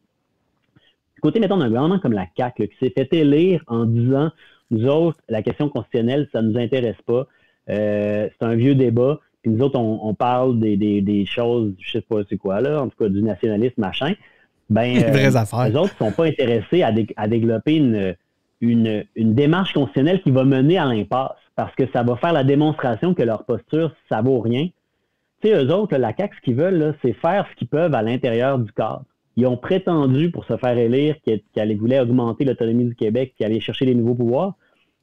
côté, 1.20 1.40
mettons, 1.40 1.58
d'un 1.58 1.66
gouvernement 1.66 1.98
comme 1.98 2.12
la 2.12 2.26
CAQ, 2.36 2.68
qui 2.68 2.76
s'est 2.80 2.92
fait 2.96 3.12
élire 3.12 3.62
en 3.66 3.84
disant, 3.84 4.30
nous 4.70 4.86
autres, 4.86 5.18
la 5.28 5.42
question 5.42 5.68
constitutionnelle, 5.68 6.28
ça 6.32 6.40
ne 6.40 6.50
nous 6.50 6.58
intéresse 6.58 7.00
pas. 7.04 7.26
Euh, 7.68 8.28
c'est 8.30 8.46
un 8.46 8.54
vieux 8.54 8.74
débat. 8.74 9.20
Puis 9.42 9.50
nous 9.50 9.62
autres, 9.62 9.78
on, 9.78 10.14
parle 10.14 10.58
des, 10.60 11.24
choses, 11.26 11.72
je 11.80 11.92
sais 11.92 12.00
pas 12.00 12.20
c'est 12.28 12.36
quoi, 12.36 12.60
là, 12.60 12.80
en 12.80 12.88
tout 12.88 12.96
cas 12.96 13.08
du 13.08 13.22
nationalisme, 13.22 13.80
machin. 13.80 14.14
Ben, 14.70 14.96
affaires. 15.36 15.68
Les 15.68 15.76
autres 15.76 15.94
ne 16.00 16.06
sont 16.06 16.12
pas 16.12 16.26
intéressés 16.26 16.82
à, 16.82 16.92
à 17.16 17.26
développer 17.26 17.76
une, 17.76 18.14
une, 18.62 19.04
démarche 19.16 19.74
constitutionnelle 19.74 20.22
qui 20.22 20.30
va 20.30 20.44
mener 20.44 20.78
à 20.78 20.86
l'impasse 20.86 21.36
parce 21.56 21.74
que 21.74 21.84
ça 21.92 22.02
va 22.02 22.16
faire 22.16 22.32
la 22.32 22.44
démonstration 22.44 23.12
que 23.12 23.22
leur 23.22 23.44
posture, 23.44 23.92
ça 24.08 24.22
vaut 24.22 24.40
rien. 24.40 24.68
Tu 25.42 25.48
sais, 25.48 25.54
eux 25.54 25.74
autres, 25.74 25.96
la 25.96 26.14
CAQ, 26.16 26.36
ce 26.36 26.40
qu'ils 26.40 26.54
veulent, 26.54 26.94
c'est 27.02 27.12
faire 27.12 27.46
ce 27.50 27.56
qu'ils 27.56 27.68
peuvent 27.68 27.94
à 27.94 28.02
l'intérieur 28.02 28.58
du 28.58 28.72
cadre. 28.72 29.04
Ils 29.36 29.46
ont 29.46 29.56
prétendu, 29.56 30.30
pour 30.30 30.44
se 30.44 30.56
faire 30.56 30.78
élire, 30.78 31.16
qu'ils 31.24 31.78
voulaient 31.78 32.00
augmenter 32.00 32.44
l'autonomie 32.44 32.84
du 32.84 32.94
Québec, 32.94 33.34
qu'ils 33.36 33.46
allaient 33.46 33.60
chercher 33.60 33.86
des 33.86 33.94
nouveaux 33.94 34.14
pouvoirs, 34.14 34.54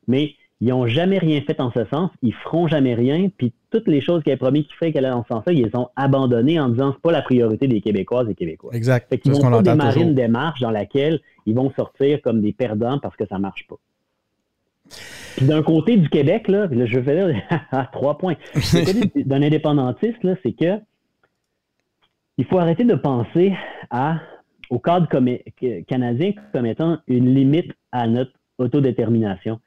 mais 0.08 0.36
ils 0.62 0.70
n'ont 0.70 0.88
jamais 0.88 1.18
rien 1.18 1.42
fait 1.42 1.62
en 1.62 1.72
ce 1.72 1.86
sens, 1.86 2.12
ils 2.22 2.34
feront 2.34 2.68
jamais 2.68 2.94
rien, 2.94 3.30
puis 3.38 3.54
toutes 3.72 3.88
les 3.88 4.02
choses 4.02 4.24
qu'ils 4.24 4.34
avaient 4.34 4.40
promis 4.40 4.66
qu'ils 4.66 4.76
feraient 4.76 4.92
qu'elle 4.92 5.06
allaient 5.06 5.16
dans 5.16 5.24
ce 5.24 5.30
sens-là, 5.30 5.54
ils 5.54 5.64
les 5.64 5.76
ont 5.76 5.88
abandonnées 5.96 6.60
en 6.60 6.70
disant 6.70 6.92
c'est 6.94 7.02
pas 7.02 7.14
la 7.14 7.22
priorité 7.22 7.68
des 7.68 7.80
Québécoises 7.80 8.30
et 8.30 8.36
Québécois. 8.36 8.72
Exact. 8.74 9.08
Fait 9.10 9.20
qu'ils 9.20 9.32
vont 9.32 9.40
pas 9.40 9.62
démarrer 9.62 10.02
une 10.02 10.16
démarche 10.16 10.60
dans 10.60 10.72
laquelle 10.72 11.22
ils 11.46 11.56
vont 11.56 11.72
sortir 11.76 12.22
comme 12.22 12.42
des 12.42 12.52
perdants 12.52 13.00
parce 13.00 13.16
que 13.16 13.26
ça 13.26 13.40
marche 13.40 13.68
pas. 13.68 13.78
Puis 15.38 15.46
d'un 15.46 15.64
côté 15.64 15.96
du 15.96 16.10
Québec, 16.10 16.50
là, 16.50 16.68
je 16.70 17.00
vais 17.00 17.04
faire 17.04 17.90
trois 17.94 18.18
points. 18.18 18.36
D'un 19.16 19.42
indépendantiste, 19.42 20.28
c'est 20.44 20.52
que 20.52 20.80
il 22.38 22.46
faut 22.46 22.58
arrêter 22.58 22.84
de 22.84 22.96
penser 22.96 23.54
à, 23.90 24.20
au 24.70 24.80
cadre 24.80 25.08
canadien 25.88 26.32
comme 26.54 26.66
étant 26.66 26.98
une 27.08 27.34
limite 27.34 27.72
à 27.92 28.08
notre 28.08 28.32
autodétermination 28.58 29.60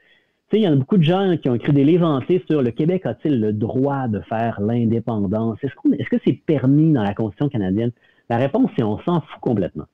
il 0.58 0.62
y 0.62 0.68
en 0.68 0.72
a 0.72 0.76
beaucoup 0.76 0.98
de 0.98 1.02
gens 1.02 1.36
qui 1.36 1.48
ont 1.48 1.54
écrit 1.54 1.72
des 1.72 1.84
livres 1.84 2.06
entiers 2.06 2.44
sur 2.48 2.62
le 2.62 2.70
Québec 2.70 3.06
a-t-il 3.06 3.40
le 3.40 3.52
droit 3.52 4.08
de 4.08 4.20
faire 4.20 4.60
l'indépendance? 4.60 5.58
Est-ce, 5.62 6.08
que 6.10 6.16
c'est 6.24 6.32
permis 6.32 6.92
dans 6.92 7.02
la 7.02 7.14
Constitution 7.14 7.48
canadienne? 7.48 7.92
La 8.28 8.36
réponse, 8.36 8.70
c'est 8.76 8.82
on 8.82 8.98
s'en 9.00 9.20
fout 9.20 9.40
complètement. 9.40 9.84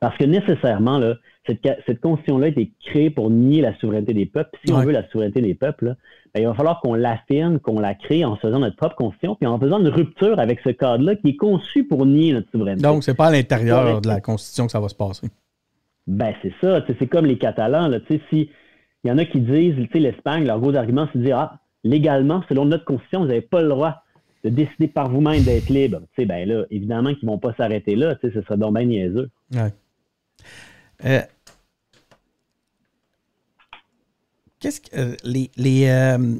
Parce 0.00 0.16
que 0.18 0.24
nécessairement, 0.24 0.98
là, 0.98 1.14
cette, 1.46 2.00
Constitution-là 2.00 2.46
a 2.46 2.48
été 2.50 2.72
créée 2.84 3.10
pour 3.10 3.30
nier 3.30 3.62
la 3.62 3.74
souveraineté 3.78 4.12
des 4.12 4.26
peuples. 4.26 4.58
Si 4.64 4.72
on 4.72 4.80
veut 4.80 4.92
la 4.92 5.08
souveraineté 5.08 5.40
des 5.40 5.54
peuples, 5.54 5.96
ben, 6.34 6.40
il 6.40 6.46
va 6.46 6.54
falloir 6.54 6.80
qu'on 6.80 6.94
l'affirme, 6.94 7.58
qu'on 7.58 7.80
la 7.80 7.94
crée 7.94 8.24
en 8.24 8.36
faisant 8.36 8.58
notre 8.58 8.76
propre 8.76 8.96
Constitution, 8.96 9.36
puis 9.36 9.46
en 9.46 9.58
faisant 9.58 9.80
une 9.80 9.88
rupture 9.88 10.38
avec 10.38 10.60
ce 10.60 10.70
cadre-là 10.70 11.16
qui 11.16 11.30
est 11.30 11.36
conçu 11.36 11.84
pour 11.84 12.04
nier 12.04 12.32
notre 12.32 12.50
souveraineté. 12.50 12.82
Donc, 12.82 13.04
c'est 13.04 13.14
pas 13.14 13.26
à 13.26 13.30
l'intérieur 13.30 14.00
de 14.00 14.08
la 14.08 14.20
Constitution 14.20 14.66
que 14.66 14.72
ça 14.72 14.80
va 14.80 14.88
se 14.88 14.94
passer. 14.94 15.28
Ben, 16.06 16.34
c'est 16.42 16.52
ça. 16.60 16.84
C'est 16.86 17.06
comme 17.06 17.26
les 17.26 17.38
Catalans. 17.38 17.88
Là, 17.88 17.98
si, 18.30 18.50
il 19.04 19.08
y 19.08 19.10
en 19.10 19.18
a 19.18 19.24
qui 19.24 19.40
disent, 19.40 19.76
tu 19.76 19.88
sais, 19.92 19.98
l'Espagne, 19.98 20.44
leur 20.44 20.60
gros 20.60 20.74
argument, 20.74 21.08
c'est 21.12 21.18
de 21.18 21.24
dire, 21.24 21.38
ah, 21.38 21.60
légalement, 21.84 22.42
selon 22.48 22.64
notre 22.64 22.84
constitution, 22.84 23.20
vous 23.20 23.26
n'avez 23.26 23.40
pas 23.40 23.62
le 23.62 23.68
droit 23.68 24.02
de 24.44 24.50
décider 24.50 24.88
par 24.88 25.08
vous-même 25.08 25.42
d'être 25.42 25.68
libre. 25.68 26.00
Tu 26.14 26.22
sais, 26.22 26.26
ben 26.26 26.46
là, 26.48 26.64
évidemment 26.70 27.14
qu'ils 27.14 27.26
ne 27.26 27.32
vont 27.32 27.38
pas 27.38 27.54
s'arrêter 27.54 27.96
là, 27.96 28.14
tu 28.16 28.28
sais, 28.28 28.34
ce 28.34 28.42
serait 28.42 28.56
donc 28.56 28.74
bien 28.74 28.84
niaiseux. 28.84 29.30
Euh, 31.04 31.20
qu'est-ce 34.60 34.80
que 34.80 34.96
euh, 34.96 35.16
les, 35.24 35.50
les, 35.56 35.86
euh, 35.86 36.38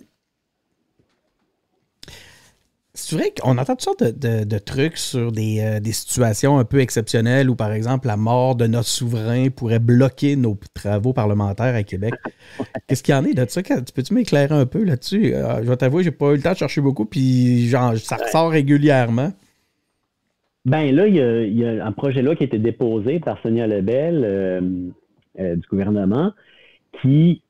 c'est 2.97 3.15
vrai 3.15 3.33
qu'on 3.41 3.59
entend 3.59 3.75
toutes 3.75 3.83
sortes 3.83 4.03
de, 4.03 4.59
trucs 4.59 4.97
sur 4.97 5.29
euh, 5.37 5.81
des, 5.81 5.93
situations 5.93 6.59
un 6.59 6.65
peu 6.65 6.81
exceptionnelles 6.81 7.51
où, 7.51 7.55
par 7.55 7.73
exemple, 7.73 8.07
la 8.07 8.17
mort 8.17 8.57
de 8.57 8.67
notre 8.67 8.89
souverain 8.89 9.51
pourrait 9.51 9.79
bloquer 9.79 10.35
nos 10.35 10.59
travaux 10.75 11.13
parlementaires 11.13 11.75
à 11.75 11.83
Québec. 11.83 12.15
Qu'est-ce 12.89 13.03
qu'il 13.03 13.15
y 13.15 13.19
en 13.19 13.25
est 13.25 13.35
de 13.35 13.45
ça? 13.49 13.63
Peux-tu 13.63 14.15
m'éclairer 14.15 14.55
un 14.55 14.67
peu 14.67 14.83
là-dessus? 14.83 15.35
Euh, 15.35 15.63
je 15.63 15.69
vais 15.69 15.77
t'avouer, 15.77 16.05
j'ai 16.05 16.11
pas 16.11 16.33
eu 16.33 16.37
le 16.37 16.43
temps 16.43 16.53
de 16.53 16.57
chercher 16.57 16.81
beaucoup, 16.81 17.05
puis 17.05 17.69
genre, 17.69 17.97
ça 17.99 18.17
ressort 18.17 18.51
régulièrement. 18.51 19.33
Ben 20.65 20.93
là, 20.95 21.07
il 21.07 21.15
y, 21.57 21.65
a, 21.65 21.87
un 21.87 21.93
projet 21.93 22.23
là 22.23 22.35
qui 22.35 22.43
a 22.43 22.47
été 22.47 22.59
déposé 22.59 23.21
par 23.21 23.41
Sonia 23.43 23.67
Lebel 23.67 24.23
euh, 24.25 24.61
du 25.39 25.69
gouvernement 25.69 26.33
qui 27.03 27.43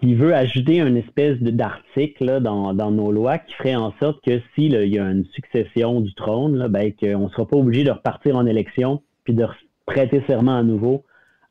qui 0.00 0.14
veut 0.14 0.34
ajouter 0.34 0.78
une 0.78 0.96
espèce 0.96 1.38
d'article 1.40 2.40
dans, 2.40 2.90
nos 2.90 3.10
lois 3.12 3.38
qui 3.38 3.54
ferait 3.54 3.74
en 3.74 3.92
sorte 3.98 4.24
que 4.24 4.40
s'il 4.54 4.72
y 4.72 4.98
a 4.98 5.04
une 5.04 5.24
succession 5.26 6.00
du 6.00 6.14
trône, 6.14 6.56
là, 6.56 6.68
ben, 6.68 6.92
qu'on 6.92 7.24
ne 7.24 7.28
sera 7.30 7.46
pas 7.46 7.56
obligé 7.56 7.84
de 7.84 7.90
repartir 7.90 8.36
en 8.36 8.46
élection 8.46 9.02
puis 9.24 9.34
de 9.34 9.46
prêter 9.86 10.22
serment 10.26 10.56
à 10.56 10.62
nouveau 10.62 11.04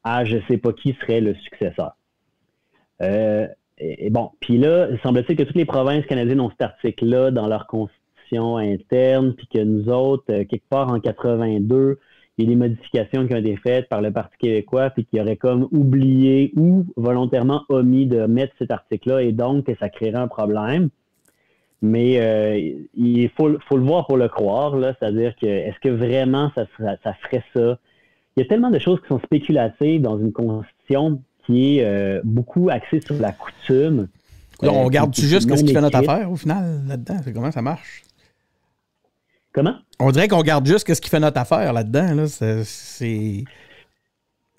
à 0.03 0.23
je 0.23 0.38
ne 0.38 0.41
sais 0.47 0.57
pas 0.57 0.71
qui 0.71 0.95
serait 1.01 1.21
le 1.21 1.36
successeur. 1.36 1.97
Euh, 3.01 3.47
et, 3.77 4.10
bon, 4.10 4.31
puis 4.39 4.57
là, 4.57 4.88
il 4.91 4.99
semble-t-il 5.01 5.38
que 5.38 5.43
toutes 5.43 5.55
les 5.55 5.65
provinces 5.65 6.05
canadiennes 6.05 6.41
ont 6.41 6.49
cet 6.49 6.62
article-là 6.62 7.31
dans 7.31 7.47
leur 7.47 7.67
constitution 7.67 8.57
interne, 8.57 9.33
puis 9.33 9.47
que 9.47 9.60
nous 9.60 9.89
autres, 9.89 10.25
euh, 10.29 10.45
quelque 10.45 10.67
part 10.69 10.89
en 10.89 10.99
82, 10.99 11.99
il 12.38 12.45
y 12.45 12.47
a 12.47 12.50
des 12.50 12.56
modifications 12.56 13.28
qui 13.28 13.34
ont 13.34 13.38
été 13.38 13.56
faites 13.58 13.89
par 13.89 14.02
le 14.02 14.12
Parti 14.12 14.38
québécois, 14.38 14.91
puis 14.91 15.06
qui 15.06 15.19
auraient 15.19 15.38
comme 15.38 15.67
oublié 15.71 16.52
ou 16.56 16.86
volontairement 16.95 17.63
omis 17.69 18.06
de 18.06 18.26
mettre 18.26 18.54
cet 18.60 18.69
article-là, 18.69 19.23
et 19.23 19.32
donc 19.32 19.65
que 19.65 19.76
ça 19.80 19.89
créerait 19.89 20.19
un 20.19 20.28
problème. 20.28 20.89
Mais 21.82 22.19
euh, 22.19 22.60
il 22.95 23.30
faut, 23.38 23.47
le 23.50 23.84
voir 23.84 24.08
pour 24.08 24.17
le 24.17 24.28
croire, 24.28 24.76
là, 24.78 24.95
c'est-à-dire 25.00 25.36
que 25.39 25.47
est-ce 25.47 25.80
que 25.80 25.89
vraiment 25.89 26.52
ça, 26.56 26.65
ça, 27.04 27.13
ferait 27.13 27.43
ça? 27.56 27.78
Il 28.36 28.41
y 28.41 28.43
a 28.43 28.45
tellement 28.45 28.69
de 28.69 28.80
choses 28.80 29.00
qui 29.02 29.08
sont 29.08 29.19
spéculatives 29.19 30.02
dans 30.02 30.19
une 30.19 30.32
constitution 30.32 31.21
qui 31.45 31.78
est 31.78 31.86
euh, 31.86 32.21
beaucoup 32.23 32.69
axée 32.69 33.02
sur 33.02 33.19
la 33.19 33.32
coutume. 33.32 34.08
on 34.62 34.67
euh, 34.67 34.84
regarde-tu 34.84 35.21
juste 35.21 35.56
ce 35.56 35.63
qui 35.63 35.73
fait 35.73 35.82
notre 35.82 35.97
affaire 35.97 36.32
au 36.32 36.36
final 36.36 36.82
là-dedans? 36.88 37.17
Comment 37.34 37.52
ça 37.52 37.62
marche? 37.62 38.04
Comment? 39.58 39.74
On 40.00 40.12
dirait 40.12 40.28
qu'on 40.28 40.43
garde 40.43 40.67
juste 40.67 40.93
ce 40.93 41.02
qui 41.02 41.10
fait 41.10 41.20
notre 41.20 41.39
affaire 41.39 41.74
là-dedans. 41.74 42.13
Là. 42.13 42.28
C'est. 42.28 43.43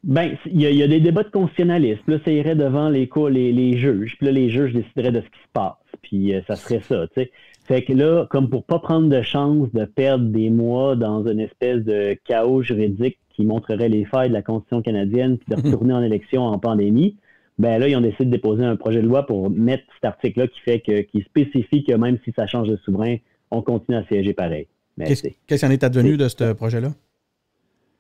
Ben, 0.03 0.37
il 0.47 0.61
y, 0.61 0.83
a 0.83 0.89
des 0.89 0.99
débats 0.99 1.23
de 1.23 1.31
constitutionnalisme. 1.31 2.03
Là, 2.09 2.19
ça 2.25 2.33
irait 2.33 2.57
devant 2.57 2.89
les, 2.89 3.09
les, 3.31 3.53
les 3.53 3.79
juges. 3.79 4.17
Puis 4.19 4.27
là, 4.27 4.33
les 4.33 4.51
juges 4.51 4.73
décideraient 4.73 5.13
de 5.13 5.21
ce 5.21 5.27
qui 5.27 5.39
se 5.39 5.53
passe. 5.53 5.77
Puis 6.03 6.35
euh, 6.35 6.41
ça 6.49 6.57
serait 6.57 6.81
ça, 6.81 7.07
tu 7.07 7.23
sais. 7.23 7.31
Fait 7.65 7.83
que 7.83 7.93
là, 7.93 8.27
comme 8.29 8.51
pour 8.51 8.65
pas 8.65 8.81
prendre 8.81 9.09
de 9.09 9.23
chance 9.23 9.69
de 9.73 9.85
perdre 9.85 10.25
des 10.25 10.51
mois 10.51 10.97
dans 10.97 11.25
une 11.29 11.39
espèce 11.39 11.85
de 11.85 12.19
chaos 12.25 12.63
juridique 12.63 13.19
qui 13.37 13.45
montrerait 13.45 13.89
les 13.89 14.05
failles 14.05 14.31
de 14.31 14.35
la 14.35 14.43
Constitution 14.43 14.83
canadienne 14.83 15.39
puis 15.39 15.55
de 15.55 15.63
retourner 15.63 15.95
en 15.95 16.03
élection 16.03 16.43
en 16.43 16.59
pandémie, 16.59 17.17
ben 17.59 17.79
là, 17.79 17.87
ils 17.87 17.95
ont 17.95 18.01
décidé 18.01 18.25
de 18.25 18.31
déposer 18.31 18.65
un 18.65 18.75
projet 18.75 19.01
de 19.01 19.07
loi 19.07 19.27
pour 19.27 19.49
mettre 19.49 19.85
cet 19.95 20.07
article-là 20.07 20.49
qui 20.49 20.59
fait 20.59 20.81
que, 20.81 21.03
qui 21.03 21.23
spécifie 21.23 21.85
que 21.85 21.93
même 21.93 22.19
si 22.25 22.33
ça 22.35 22.49
change 22.49 22.69
de 22.69 22.77
souverain, 22.79 23.19
on 23.53 23.63
continue 23.63 23.97
à 23.97 24.05
siéger 24.05 24.33
pareil. 24.33 24.67
Qu'est-ce 25.07 25.61
qui 25.61 25.67
en 25.67 25.71
est 25.71 25.85
advenu 25.85 26.17
de 26.17 26.29
ce 26.29 26.53
projet-là? 26.53 26.93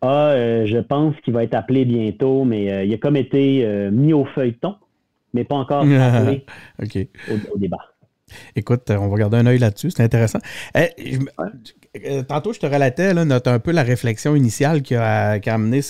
Ah, 0.01 0.31
euh, 0.31 0.67
je 0.67 0.79
pense 0.79 1.17
qu'il 1.25 1.35
va 1.35 1.43
être 1.43 1.55
appelé 1.55 1.85
bientôt, 1.85 2.45
mais 2.45 2.71
euh, 2.71 2.85
il 2.85 2.95
a 2.95 2.99
comme 2.99 3.17
été 3.17 3.65
euh, 3.65 3.91
mis 3.91 4.13
au 4.13 4.25
feuilleton, 4.27 4.77
mais 5.35 5.45
pas 5.45 5.57
encore 5.57 5.83
appelé 5.91 6.45
au, 7.53 7.59
débat. 7.59 7.79
Écoute, 8.55 8.91
on 8.91 9.09
va 9.09 9.19
garder 9.19 9.39
un 9.39 9.47
œil 9.47 9.59
là-dessus, 9.59 9.91
c'est 9.91 10.05
intéressant. 10.05 10.39
Eh, 10.75 11.19
tantôt, 12.29 12.53
je 12.53 12.61
te 12.61 12.67
relatais 12.67 13.13
là, 13.13 13.25
notre, 13.25 13.51
un 13.51 13.59
peu 13.59 13.73
la 13.73 13.83
réflexion 13.83 14.37
initiale 14.37 14.83
qui 14.83 14.95
a, 14.95 15.41
amené 15.47 15.81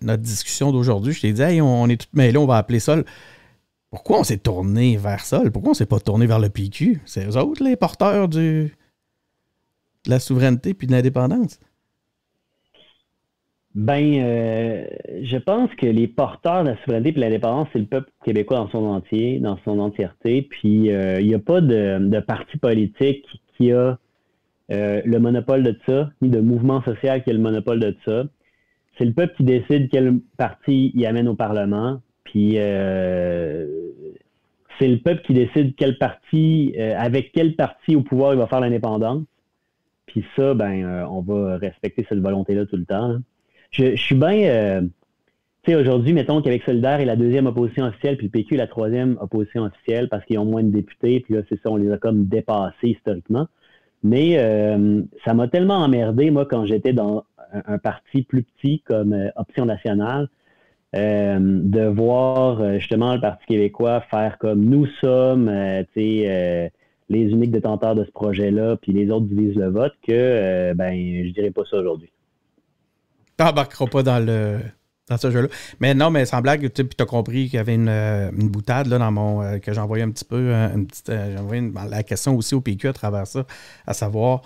notre 0.00 0.22
discussion 0.22 0.72
d'aujourd'hui. 0.72 1.12
Je 1.12 1.20
t'ai 1.20 1.32
dit, 1.32 1.60
on, 1.60 1.88
est 1.88 2.00
tout 2.00 2.08
mêlés, 2.14 2.38
on 2.38 2.46
va 2.46 2.56
appeler 2.56 2.80
Sol. 2.80 3.04
Pourquoi 3.90 4.20
on 4.20 4.24
s'est 4.24 4.38
tourné 4.38 4.96
vers 4.96 5.26
Sol? 5.26 5.50
Pourquoi 5.50 5.70
on 5.70 5.72
ne 5.72 5.76
s'est 5.76 5.86
pas 5.86 6.00
tourné 6.00 6.26
vers 6.26 6.38
le 6.38 6.48
PQ? 6.48 7.02
C'est 7.04 7.26
eux 7.26 7.36
autres, 7.36 7.62
les 7.62 7.76
porteurs 7.76 8.28
du, 8.28 8.74
de 10.04 10.10
la 10.10 10.20
souveraineté 10.20 10.74
puis 10.74 10.86
de 10.86 10.92
l'indépendance? 10.92 11.58
Ben, 13.74 14.16
euh, 14.18 14.84
je 15.22 15.38
pense 15.38 15.70
que 15.76 15.86
les 15.86 16.06
porteurs 16.06 16.62
de 16.62 16.70
la 16.70 16.76
souveraineté 16.84 17.08
et 17.08 17.12
de 17.12 17.20
l'indépendance, 17.20 17.68
c'est 17.72 17.78
le 17.78 17.86
peuple 17.86 18.10
québécois 18.22 18.58
dans 18.58 18.68
son 18.68 18.84
entier, 18.84 19.38
dans 19.38 19.58
son 19.64 19.78
entièreté. 19.78 20.42
Puis, 20.42 20.92
euh, 20.92 21.20
il 21.20 21.28
n'y 21.28 21.34
a 21.34 21.38
pas 21.38 21.62
de, 21.62 22.20
parti 22.20 22.58
politique 22.58 23.24
qui 23.56 23.72
a 23.72 23.98
euh, 24.72 25.00
le 25.04 25.18
monopole 25.18 25.62
de 25.62 25.78
ça, 25.86 26.10
ni 26.20 26.28
de 26.28 26.40
mouvement 26.40 26.82
social 26.82 27.24
qui 27.24 27.30
a 27.30 27.32
le 27.32 27.38
monopole 27.38 27.80
de 27.80 27.96
ça. 28.04 28.24
C'est 28.98 29.06
le 29.06 29.14
peuple 29.14 29.34
qui 29.36 29.44
décide 29.44 29.88
quel 29.90 30.20
parti 30.36 30.92
il 30.94 31.06
amène 31.06 31.28
au 31.28 31.34
Parlement. 31.34 32.02
Puis, 32.24 32.56
c'est 34.78 34.88
le 34.88 34.98
peuple 34.98 35.22
qui 35.22 35.32
décide 35.32 35.74
quel 35.76 35.96
parti, 35.96 36.74
avec 36.78 37.32
quel 37.32 37.56
parti 37.56 37.96
au 37.96 38.02
pouvoir 38.02 38.34
il 38.34 38.38
va 38.38 38.46
faire 38.46 38.60
l'indépendance. 38.60 39.22
Puis 40.06 40.24
ça, 40.36 40.54
ben, 40.54 40.84
euh, 40.84 41.06
on 41.06 41.20
va 41.20 41.56
respecter 41.56 42.04
cette 42.08 42.18
volonté-là 42.18 42.66
tout 42.66 42.76
le 42.76 42.84
temps. 42.84 43.16
Je, 43.70 43.96
suis 43.96 44.14
bien. 44.14 44.34
Euh, 44.44 44.80
tu 45.62 45.70
sais, 45.70 45.76
aujourd'hui, 45.76 46.12
mettons 46.12 46.42
qu'avec 46.42 46.62
Solidaire 46.64 47.00
est 47.00 47.04
la 47.04 47.16
deuxième 47.16 47.46
opposition 47.46 47.84
officielle, 47.84 48.16
puis 48.16 48.26
le 48.26 48.30
PQ 48.30 48.54
est 48.54 48.58
la 48.58 48.66
troisième 48.66 49.16
opposition 49.20 49.62
officielle 49.62 50.08
parce 50.08 50.24
qu'ils 50.24 50.38
ont 50.38 50.44
moins 50.44 50.62
de 50.62 50.70
députés, 50.70 51.20
puis 51.20 51.34
là, 51.34 51.42
c'est 51.48 51.60
ça, 51.62 51.70
on 51.70 51.76
les 51.76 51.90
a 51.92 51.98
comme 51.98 52.26
dépassés 52.26 52.88
historiquement. 52.88 53.46
Mais 54.02 54.38
euh, 54.38 55.02
ça 55.24 55.32
m'a 55.32 55.46
tellement 55.46 55.76
emmerdé, 55.76 56.30
moi, 56.30 56.44
quand 56.44 56.66
j'étais 56.66 56.92
dans 56.92 57.24
un, 57.52 57.78
parti 57.78 58.22
plus 58.22 58.42
petit 58.42 58.80
comme 58.80 59.30
Option 59.36 59.64
nationale, 59.64 60.28
de 60.94 61.86
voir 61.86 62.78
justement 62.78 63.14
le 63.14 63.20
Parti 63.20 63.46
québécois 63.46 64.02
faire 64.10 64.36
comme 64.38 64.64
nous 64.64 64.86
sommes, 65.00 65.50
tu 65.94 66.00
sais, 66.00 66.72
les 67.12 67.30
uniques 67.30 67.52
détenteurs 67.52 67.94
de 67.94 68.04
ce 68.04 68.10
projet-là, 68.10 68.76
puis 68.76 68.92
les 68.92 69.10
autres 69.10 69.26
divisent 69.26 69.56
le 69.56 69.68
vote, 69.68 69.92
que 70.06 70.72
ben 70.74 70.92
je 71.26 71.32
dirais 71.32 71.50
pas 71.50 71.62
ça 71.70 71.76
aujourd'hui. 71.78 72.10
T'embarqueras 73.36 73.86
pas 73.86 74.02
dans 74.02 74.24
le 74.24 74.58
dans 75.08 75.16
ce 75.18 75.30
jeu-là. 75.30 75.48
Mais 75.80 75.94
non, 75.94 76.10
mais 76.10 76.24
sans 76.26 76.40
blague, 76.40 76.72
tu 76.72 76.82
as 76.98 77.04
compris 77.04 77.46
qu'il 77.46 77.54
y 77.54 77.58
avait 77.58 77.74
une, 77.74 77.88
euh, 77.88 78.30
boutade 78.32 78.86
là, 78.86 78.98
dans 78.98 79.12
mon. 79.12 79.42
Euh, 79.42 79.58
que 79.58 79.76
envoyé 79.78 80.02
un 80.02 80.10
petit 80.10 80.24
peu. 80.24 80.36
Euh, 80.36 80.74
une 80.74 80.86
petite, 80.86 81.10
envoyé 81.10 81.70
la 81.88 82.02
question 82.02 82.36
aussi 82.36 82.54
au 82.54 82.60
PQ 82.60 82.88
à 82.88 82.92
travers 82.92 83.26
ça, 83.26 83.44
à 83.86 83.94
savoir 83.94 84.42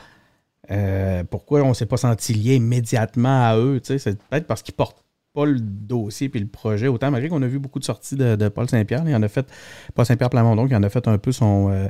pourquoi 1.31 1.63
on 1.63 1.69
ne 1.69 1.75
s'est 1.75 1.87
pas 1.87 1.97
senti 1.97 2.35
lié 2.35 2.57
immédiatement 2.57 3.47
à 3.47 3.57
eux. 3.57 3.81
C'est 3.85 4.19
peut-être 4.29 4.49
parce 4.49 4.63
qu'ils 4.63 4.75
portent 4.75 5.05
pas 5.33 5.45
le 5.47 5.61
dossier 5.61 6.29
puis 6.29 6.41
le 6.41 6.49
projet. 6.49 6.89
Autant 6.89 7.13
malgré 7.13 7.29
qu'on 7.29 7.43
a 7.43 7.47
vu 7.47 7.61
beaucoup 7.61 7.79
de 7.79 7.85
sorties 7.85 8.17
de, 8.17 8.49
Paul 8.49 8.69
Saint-Pierre. 8.69 9.05
Il 9.07 9.15
en 9.15 9.23
a 9.23 9.29
fait, 9.29 9.47
pas 9.95 10.05
Saint-Pierre 10.05 10.31
Plamondon, 10.31 10.67
qui 10.67 10.75
en 10.75 10.83
a 10.83 10.89
fait 10.89 11.07
un 11.07 11.19
peu 11.19 11.31
son 11.31 11.89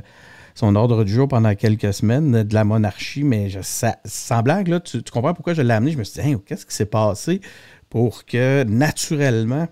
son 0.57 0.75
ordre 0.75 1.03
du 1.03 1.13
jour 1.13 1.27
pendant 1.27 1.53
quelques 1.53 1.93
semaines 1.93 2.41
de 2.41 2.53
la 2.55 2.63
monarchie, 2.63 3.23
mais 3.23 3.47
je, 3.47 3.59
ça, 3.61 3.97
sans 4.05 4.41
blague, 4.41 4.69
là, 4.69 4.79
tu, 4.79 5.03
comprends 5.03 5.35
pourquoi 5.35 5.53
je 5.53 5.61
l'ai 5.61 5.73
amené? 5.73 5.91
Je 5.91 5.99
me 5.99 6.03
suis 6.03 6.19
dit, 6.19 6.35
qu'est-ce 6.47 6.65
qui 6.65 6.73
s'est 6.73 6.87
passé 6.87 7.41
pour 7.89 8.25
que 8.25 8.63
naturellement, 8.63 9.67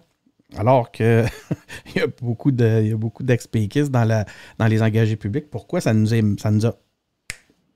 alors 0.55 0.91
qu'il 0.91 1.25
y 1.95 1.99
a 1.99 2.07
beaucoup 2.21 2.51
de, 2.51 2.93
beaucoup 2.93 3.23
d'ex-péquistes 3.23 3.89
dans, 3.89 4.03
la, 4.03 4.25
dans 4.59 4.67
les 4.67 4.83
engagés 4.83 5.15
publics, 5.15 5.49
pourquoi 5.49 5.81
ça 5.81 5.91
nous, 5.91 6.13
est, 6.13 6.39
ça 6.39 6.51
nous 6.51 6.67
a 6.67 6.75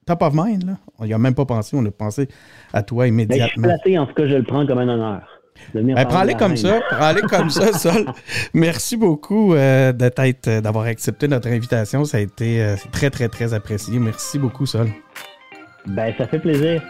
top 0.06 0.22
of 0.22 0.34
mind, 0.36 0.68
là? 0.68 0.78
On 1.00 1.06
n'y 1.06 1.14
a 1.14 1.18
même 1.18 1.34
pas 1.34 1.46
pensé, 1.46 1.76
on 1.76 1.86
a 1.88 1.92
pensé 1.92 2.28
à 2.74 2.84
toi 2.84 3.08
immédiatement. 3.08 3.70
Ben, 3.70 3.78
je 3.84 3.90
suis 3.90 3.98
en 3.98 4.06
tout 4.06 4.14
cas, 4.14 4.28
je 4.28 4.36
le 4.36 4.44
prends 4.44 4.68
comme 4.68 4.78
un 4.78 4.88
honneur. 4.88 5.39
Ben, 5.74 6.06
prends-les 6.08 6.34
comme 6.34 6.58
ça, 6.58 6.80
prends-les 6.90 7.22
comme 7.22 7.50
ça, 7.50 7.74
Sol. 7.74 8.06
Merci 8.54 8.98
beaucoup 8.98 9.54
euh, 9.54 9.94
euh, 9.94 10.62
d'avoir 10.62 10.86
accepté 10.86 11.28
notre 11.28 11.48
invitation. 11.48 12.06
Ça 12.06 12.18
a 12.18 12.22
été 12.22 12.62
euh, 12.62 12.76
très, 12.92 13.10
très, 13.10 13.30
très 13.30 13.54
apprécié. 13.54 14.00
Merci 14.00 14.40
beaucoup, 14.40 14.66
Sol. 14.66 14.90
Ben, 15.86 16.14
ça 16.18 16.28
fait 16.28 16.40
plaisir. 16.40 16.82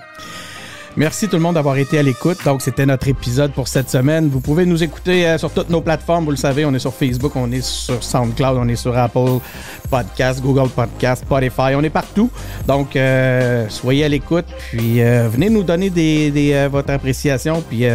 Merci 0.98 1.28
tout 1.28 1.36
le 1.36 1.42
monde 1.42 1.56
d'avoir 1.56 1.78
été 1.78 2.00
à 2.00 2.04
l'écoute. 2.04 2.38
Donc, 2.46 2.62
c'était 2.62 2.86
notre 2.86 3.08
épisode 3.08 3.52
pour 3.52 3.68
cette 3.68 3.90
semaine. 3.90 4.28
Vous 4.30 4.42
pouvez 4.42 4.66
nous 4.66 4.84
écouter 4.84 5.28
euh, 5.28 5.38
sur 5.38 5.52
toutes 5.52 5.70
nos 5.70 5.82
plateformes. 5.82 6.26
Vous 6.26 6.32
le 6.32 6.38
savez, 6.38 6.66
on 6.66 6.74
est 6.74 6.80
sur 6.80 6.94
Facebook, 6.94 7.36
on 7.36 7.52
est 7.52 7.64
sur 7.64 8.04
SoundCloud, 8.04 8.58
on 8.58 8.68
est 8.68 8.76
sur 8.76 8.98
Apple 8.98 9.40
Podcast, 9.90 10.42
Google 10.42 10.70
Podcast, 10.70 11.24
Spotify. 11.24 11.76
On 11.76 11.84
est 11.84 11.90
partout. 11.90 12.30
Donc, 12.68 12.96
euh, 12.96 13.68
soyez 13.70 14.04
à 14.04 14.10
l'écoute. 14.10 14.46
Puis, 14.72 15.02
euh, 15.02 15.30
venez 15.30 15.50
nous 15.50 15.64
donner 15.64 15.90
votre 16.68 16.92
appréciation. 16.92 17.64
Puis, 17.68 17.86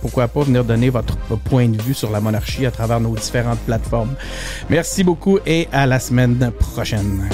pourquoi 0.00 0.28
pas 0.28 0.42
venir 0.42 0.64
donner 0.64 0.90
votre 0.90 1.16
point 1.44 1.68
de 1.68 1.80
vue 1.82 1.94
sur 1.94 2.10
la 2.10 2.20
monarchie 2.20 2.66
à 2.66 2.70
travers 2.70 3.00
nos 3.00 3.14
différentes 3.14 3.60
plateformes. 3.60 4.14
Merci 4.70 5.04
beaucoup 5.04 5.38
et 5.46 5.68
à 5.72 5.86
la 5.86 5.98
semaine 5.98 6.50
prochaine. 6.58 7.28